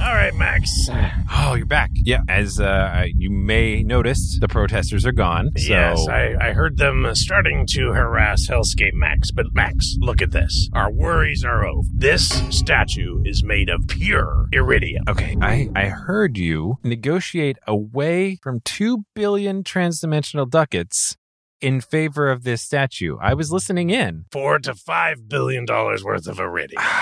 All 0.00 0.14
right, 0.14 0.34
Max. 0.34 0.88
Oh, 1.36 1.54
you're 1.54 1.66
back. 1.66 1.90
Yeah. 1.94 2.20
As 2.28 2.60
uh, 2.60 3.04
you 3.12 3.28
may 3.28 3.82
notice, 3.82 4.38
the 4.40 4.46
protesters 4.48 5.04
are 5.04 5.12
gone. 5.12 5.50
So 5.56 5.68
Yes, 5.68 6.06
I, 6.08 6.34
I 6.40 6.52
heard 6.52 6.78
them 6.78 7.06
starting 7.14 7.66
to 7.70 7.92
harass 7.92 8.48
Hellscape 8.48 8.94
Max. 8.94 9.30
But 9.30 9.46
Max, 9.52 9.96
look 9.98 10.22
at 10.22 10.30
this. 10.30 10.70
Our 10.72 10.92
worries 10.92 11.44
are 11.44 11.66
over. 11.66 11.86
This 11.92 12.28
statue 12.50 13.20
is 13.24 13.42
made 13.42 13.68
of 13.68 13.88
pure 13.88 14.46
iridium. 14.52 15.04
Okay, 15.08 15.36
I, 15.40 15.68
I 15.74 15.88
heard 15.88 16.38
you 16.38 16.78
negotiate 16.84 17.58
away 17.66 18.36
from 18.36 18.60
two 18.60 19.04
billion 19.14 19.64
transdimensional 19.64 20.48
ducats 20.48 21.16
in 21.64 21.80
favor 21.80 22.30
of 22.30 22.44
this 22.44 22.60
statue. 22.60 23.16
I 23.22 23.32
was 23.32 23.50
listening 23.50 23.88
in. 23.88 24.26
Four 24.30 24.58
to 24.60 24.74
five 24.74 25.30
billion 25.30 25.64
dollars 25.64 26.04
worth 26.04 26.26
of 26.26 26.38
iridium. 26.38 26.82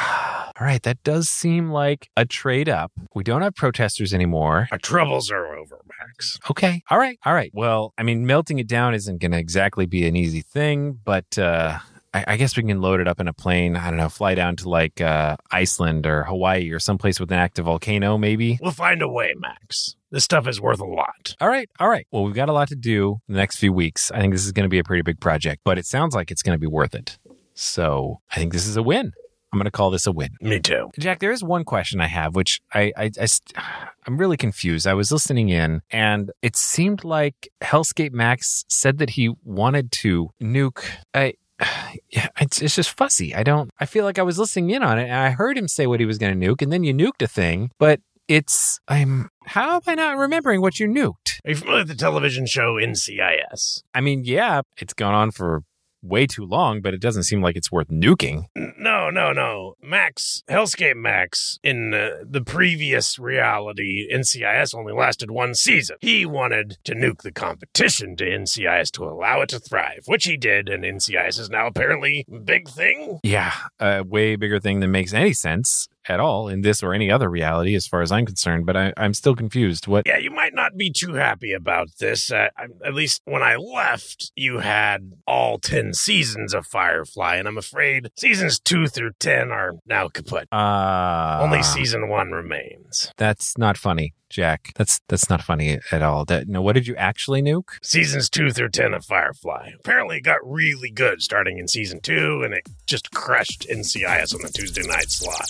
All 0.61 0.66
right, 0.66 0.83
that 0.85 1.03
does 1.03 1.29
seem 1.29 1.70
like 1.70 2.09
a 2.16 2.25
trade 2.25 2.68
up. 2.68 2.92
We 3.12 3.25
don't 3.25 3.42
have 3.42 3.57
protesters 3.57 4.14
anymore. 4.14 4.68
Our 4.70 4.79
troubles 4.79 5.31
are 5.33 5.57
over, 5.57 5.81
Max. 5.98 6.38
Okay. 6.48 6.83
All 6.90 6.98
right. 6.98 7.18
All 7.25 7.35
right. 7.35 7.51
Well, 7.53 7.92
I 7.98 8.05
mean, 8.05 8.25
melting 8.25 8.61
it 8.61 8.68
down 8.68 8.94
isn't 8.94 9.18
going 9.20 9.33
to 9.33 9.38
exactly 9.38 9.87
be 9.87 10.07
an 10.07 10.14
easy 10.14 10.42
thing, 10.42 11.01
but 11.05 11.37
uh, 11.37 11.79
I, 12.14 12.25
I 12.29 12.37
guess 12.37 12.57
we 12.57 12.62
can 12.62 12.81
load 12.81 13.01
it 13.01 13.09
up 13.09 13.20
in 13.20 13.29
a 13.29 13.33
plane. 13.33 13.77
I 13.77 13.88
don't 13.88 13.98
know, 13.98 14.09
fly 14.09 14.35
down 14.35 14.57
to 14.57 14.68
like 14.68 15.01
uh, 15.01 15.37
Iceland 15.51 16.07
or 16.07 16.25
Hawaii 16.25 16.70
or 16.70 16.79
someplace 16.79 17.18
with 17.18 17.31
an 17.33 17.38
active 17.38 17.64
volcano, 17.64 18.18
maybe. 18.18 18.59
We'll 18.61 18.72
find 18.72 19.03
a 19.03 19.09
way, 19.09 19.35
Max. 19.38 19.96
This 20.11 20.25
stuff 20.25 20.46
is 20.46 20.61
worth 20.61 20.81
a 20.81 20.85
lot. 20.85 21.35
All 21.40 21.48
right. 21.48 21.70
All 21.81 21.88
right. 21.88 22.07
Well, 22.11 22.25
we've 22.25 22.35
got 22.35 22.48
a 22.48 22.53
lot 22.53 22.68
to 22.68 22.77
do 22.77 23.20
in 23.29 23.35
the 23.35 23.38
next 23.38 23.57
few 23.57 23.72
weeks. 23.72 24.11
I 24.11 24.20
think 24.20 24.35
this 24.35 24.44
is 24.44 24.53
going 24.53 24.64
to 24.64 24.68
be 24.68 24.79
a 24.79 24.85
pretty 24.85 25.03
big 25.03 25.20
project, 25.20 25.62
but 25.64 25.79
it 25.79 25.87
sounds 25.87 26.14
like 26.14 26.31
it's 26.31 26.42
going 26.42 26.55
to 26.55 26.61
be 26.61 26.66
worth 26.66 26.94
it. 26.94 27.18
So 27.55 28.20
I 28.31 28.37
think 28.37 28.53
this 28.53 28.66
is 28.66 28.77
a 28.77 28.83
win. 28.83 29.12
I'm 29.53 29.59
going 29.59 29.64
to 29.64 29.70
call 29.70 29.90
this 29.90 30.07
a 30.07 30.12
win. 30.12 30.31
Me 30.40 30.61
too. 30.61 30.90
Jack, 30.98 31.18
there 31.18 31.31
is 31.31 31.44
one 31.44 31.64
question 31.64 32.01
I 32.01 32.07
have, 32.07 32.35
which 32.35 32.61
I, 32.72 32.92
I, 32.96 33.11
I, 33.20 33.27
I'm 34.07 34.16
really 34.16 34.38
confused. 34.38 34.87
I 34.87 34.94
was 34.94 35.12
listening 35.12 35.51
in, 35.51 35.83
and 35.90 36.31
it 36.40 36.57
seemed 36.57 37.05
like 37.05 37.48
Hellscape 37.61 38.12
Max 38.12 38.64
said 38.68 38.98
that 38.98 39.11
he 39.11 39.31
wanted 39.44 39.92
to 39.92 40.31
nuke. 40.42 40.83
I, 41.14 41.35
it's, 42.40 42.62
it's 42.62 42.75
just 42.77 42.90
fussy. 42.96 43.35
I 43.35 43.42
don't. 43.42 43.70
I 43.79 43.87
feel 43.87 44.05
like 44.05 44.18
I 44.18 44.22
was 44.22 44.38
listening 44.38 44.70
in 44.70 44.83
on 44.83 44.98
it, 44.98 45.05
and 45.05 45.14
I 45.14 45.31
heard 45.31 45.57
him 45.57 45.68
say 45.68 45.87
what 45.87 46.01
he 46.01 46.07
was 46.07 46.18
going 46.18 46.38
to 46.38 46.46
nuke, 46.46 46.62
and 46.62 46.72
then 46.72 46.85
you 46.85 46.94
nuked 46.94 47.22
a 47.22 47.29
thing, 47.29 47.70
but 47.79 48.01
it's. 48.29 48.81
I'm. 48.88 49.29
How 49.44 49.77
am 49.77 49.83
I 49.87 49.94
not 49.94 50.16
remembering 50.16 50.61
what 50.61 50.79
you 50.79 50.87
nuked? 50.87 51.40
Are 51.44 51.51
you 51.51 51.57
familiar 51.57 51.81
with 51.81 51.88
the 51.88 51.94
television 51.96 52.46
show 52.46 52.75
NCIS? 52.75 53.83
I 53.94 54.01
mean, 54.01 54.22
yeah, 54.25 54.62
it's 54.77 54.94
gone 54.94 55.14
on 55.14 55.33
for 55.33 55.62
way 56.03 56.27
too 56.27 56.45
long, 56.45 56.81
but 56.81 56.95
it 56.95 57.01
doesn't 57.01 57.25
seem 57.25 57.43
like 57.43 57.57
it's 57.57 57.73
worth 57.73 57.88
nuking. 57.88 58.45
No, 58.57 59.11
no, 59.11 59.33
no. 59.33 59.77
Max, 59.83 60.43
Hellscape 60.49 60.97
Max, 60.97 61.59
in 61.62 61.95
uh, 61.95 62.25
the 62.25 62.43
previous 62.43 63.19
reality, 63.19 64.09
NCIS 64.12 64.75
only 64.75 64.93
lasted 64.93 65.31
one 65.31 65.55
season. 65.55 65.97
He 66.01 66.27
wanted 66.27 66.79
to 66.85 66.95
nuke 66.95 67.23
the 67.23 67.33
competition 67.33 68.17
to 68.17 68.25
NCIS 68.25 68.91
to 68.93 69.05
allow 69.05 69.41
it 69.43 69.51
to 69.51 69.59
thrive, 69.59 70.03
which 70.07 70.25
he 70.25 70.37
did, 70.37 70.69
and 70.69 70.85
NCIS 70.85 71.38
is 71.38 71.51
now 71.51 71.67
apparently 71.67 72.27
big 72.45 72.69
thing. 72.69 73.21
Yeah, 73.23 73.53
a 73.79 74.03
way 74.03 74.37
bigger 74.37 74.59
thing 74.59 74.81
than 74.81 74.91
makes 74.91 75.15
any 75.15 75.33
sense 75.33 75.88
at 76.09 76.21
all 76.21 76.49
in 76.49 76.62
this 76.62 76.83
or 76.83 76.93
any 76.95 77.11
other 77.11 77.29
reality, 77.29 77.75
as 77.75 77.87
far 77.87 78.03
as 78.03 78.11
I'm 78.12 78.27
concerned. 78.27 78.67
But 78.67 78.77
I, 78.77 78.93
I'm 78.97 79.15
still 79.15 79.35
confused. 79.37 79.87
What? 79.87 80.07
Yeah, 80.07 80.19
you 80.19 80.31
might 80.31 80.55
not 80.55 80.77
be 80.77 80.91
too 80.91 81.15
happy 81.15 81.53
about 81.53 81.88
this. 81.99 82.31
Uh, 82.33 82.49
I- 82.57 82.67
at 82.85 82.95
least 82.95 83.23
when 83.25 83.43
I 83.43 83.57
left, 83.57 84.33
you 84.37 84.59
had 84.59 85.12
all 85.27 85.59
10 85.59 85.95
seasons 85.95 86.55
of 86.55 86.67
Firefly, 86.67 87.37
and 87.37 87.47
I'm 87.49 87.59
afraid 87.59 88.11
seasons 88.17 88.59
2 88.61 88.87
through 88.88 89.12
10 89.21 89.51
are 89.51 89.73
now 89.87 90.09
kaput. 90.09 90.49
Uh, 90.53 91.38
Only 91.43 91.62
season 91.62 92.09
1 92.09 92.31
remains. 92.31 93.12
That's 93.17 93.57
not 93.59 93.77
funny, 93.77 94.15
Jack. 94.31 94.73
That's 94.77 95.01
that's 95.09 95.29
not 95.31 95.43
funny 95.43 95.79
at 95.91 96.03
all. 96.03 96.25
That 96.25 96.49
no. 96.49 96.61
What 96.62 96.75
did 96.75 96.87
you 96.87 96.97
actually 96.97 97.43
nuke? 97.43 97.79
Seasons 97.83 98.29
2 98.31 98.51
through 98.51 98.71
10 98.71 98.95
of 98.95 99.05
Firefly. 99.05 99.71
Apparently, 99.79 100.17
it 100.19 100.23
got 100.25 100.38
really 100.45 100.91
good 100.91 101.23
starting 101.23 101.59
in 101.59 101.69
season 101.69 102.01
2, 102.01 102.43
and 102.45 102.55
it 102.55 102.69
just 102.87 103.11
crushed 103.12 103.67
NCIS 103.71 104.35
on 104.35 104.43
the 104.43 104.49
Tuesday 104.53 104.83
night 104.87 105.11
slot. 105.11 105.49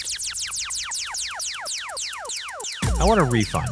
I 3.01 3.05
want 3.05 3.21
a 3.21 3.25
refund. 3.25 3.69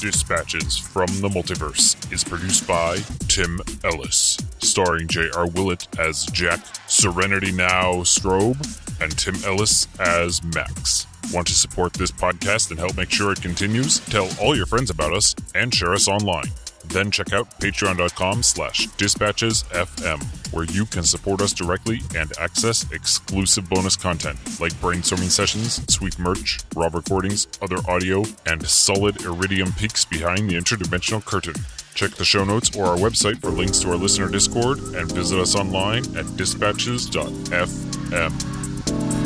Dispatches 0.00 0.76
from 0.78 1.06
the 1.20 1.28
Multiverse 1.28 2.12
is 2.12 2.22
produced 2.22 2.68
by 2.68 2.98
Tim 3.26 3.60
Ellis, 3.82 4.38
starring 4.58 5.08
J.R. 5.08 5.48
Willett 5.48 5.88
as 5.98 6.26
Jack, 6.26 6.60
Serenity 6.86 7.50
Now 7.50 8.02
Strobe, 8.04 8.56
and 9.00 9.16
Tim 9.18 9.34
Ellis 9.44 9.88
as 9.98 10.44
Max. 10.54 11.06
Want 11.32 11.48
to 11.48 11.54
support 11.54 11.92
this 11.94 12.12
podcast 12.12 12.70
and 12.70 12.78
help 12.78 12.96
make 12.96 13.10
sure 13.10 13.32
it 13.32 13.42
continues? 13.42 13.98
Tell 13.98 14.28
all 14.40 14.56
your 14.56 14.66
friends 14.66 14.90
about 14.90 15.12
us 15.12 15.34
and 15.56 15.74
share 15.74 15.92
us 15.92 16.06
online. 16.06 16.52
Then 16.88 17.10
check 17.10 17.32
out 17.32 17.50
patreon.com 17.60 18.42
slash 18.42 18.86
dispatchesfm, 18.88 20.52
where 20.52 20.64
you 20.64 20.86
can 20.86 21.02
support 21.02 21.40
us 21.40 21.52
directly 21.52 22.00
and 22.14 22.32
access 22.38 22.90
exclusive 22.92 23.68
bonus 23.68 23.96
content 23.96 24.38
like 24.60 24.72
brainstorming 24.74 25.30
sessions, 25.30 25.82
sweet 25.92 26.18
merch, 26.18 26.60
raw 26.74 26.88
recordings, 26.92 27.48
other 27.60 27.78
audio, 27.88 28.24
and 28.46 28.66
solid 28.66 29.20
iridium 29.22 29.72
peaks 29.72 30.04
behind 30.04 30.50
the 30.50 30.54
interdimensional 30.54 31.24
curtain. 31.24 31.54
Check 31.94 32.12
the 32.12 32.24
show 32.24 32.44
notes 32.44 32.76
or 32.76 32.84
our 32.84 32.96
website 32.96 33.40
for 33.40 33.50
links 33.50 33.80
to 33.80 33.90
our 33.90 33.96
listener 33.96 34.28
Discord 34.28 34.78
and 34.78 35.10
visit 35.10 35.38
us 35.38 35.54
online 35.54 36.04
at 36.16 36.36
dispatches.fm. 36.36 39.25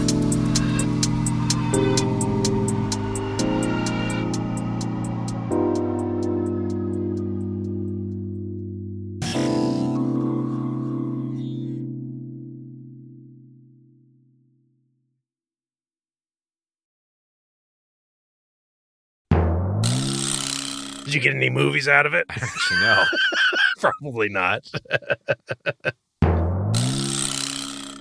Did 21.11 21.17
you 21.17 21.23
get 21.23 21.35
any 21.35 21.51
movies 21.51 21.89
out 21.89 22.07
of 22.07 22.15
it? 22.15 22.25
Actually, 22.31 22.79
no. 22.83 23.03
Probably 23.81 24.29
not. 24.29 24.71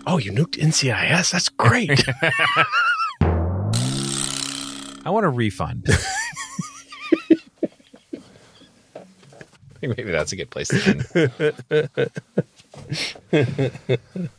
oh, 0.06 0.19
you 0.19 0.32
nuked 0.32 0.60
NCIS? 0.60 1.32
That's 1.32 1.50
great. 1.50 1.89
I 5.04 5.10
want 5.10 5.26
a 5.26 5.30
refund. 5.30 5.88
I 5.89 5.95
think 9.80 9.98
maybe 9.98 10.12
that's 10.12 10.32
a 10.32 10.36
good 10.36 10.52
place 10.52 10.67
to 10.67 10.78
end. 14.12 14.30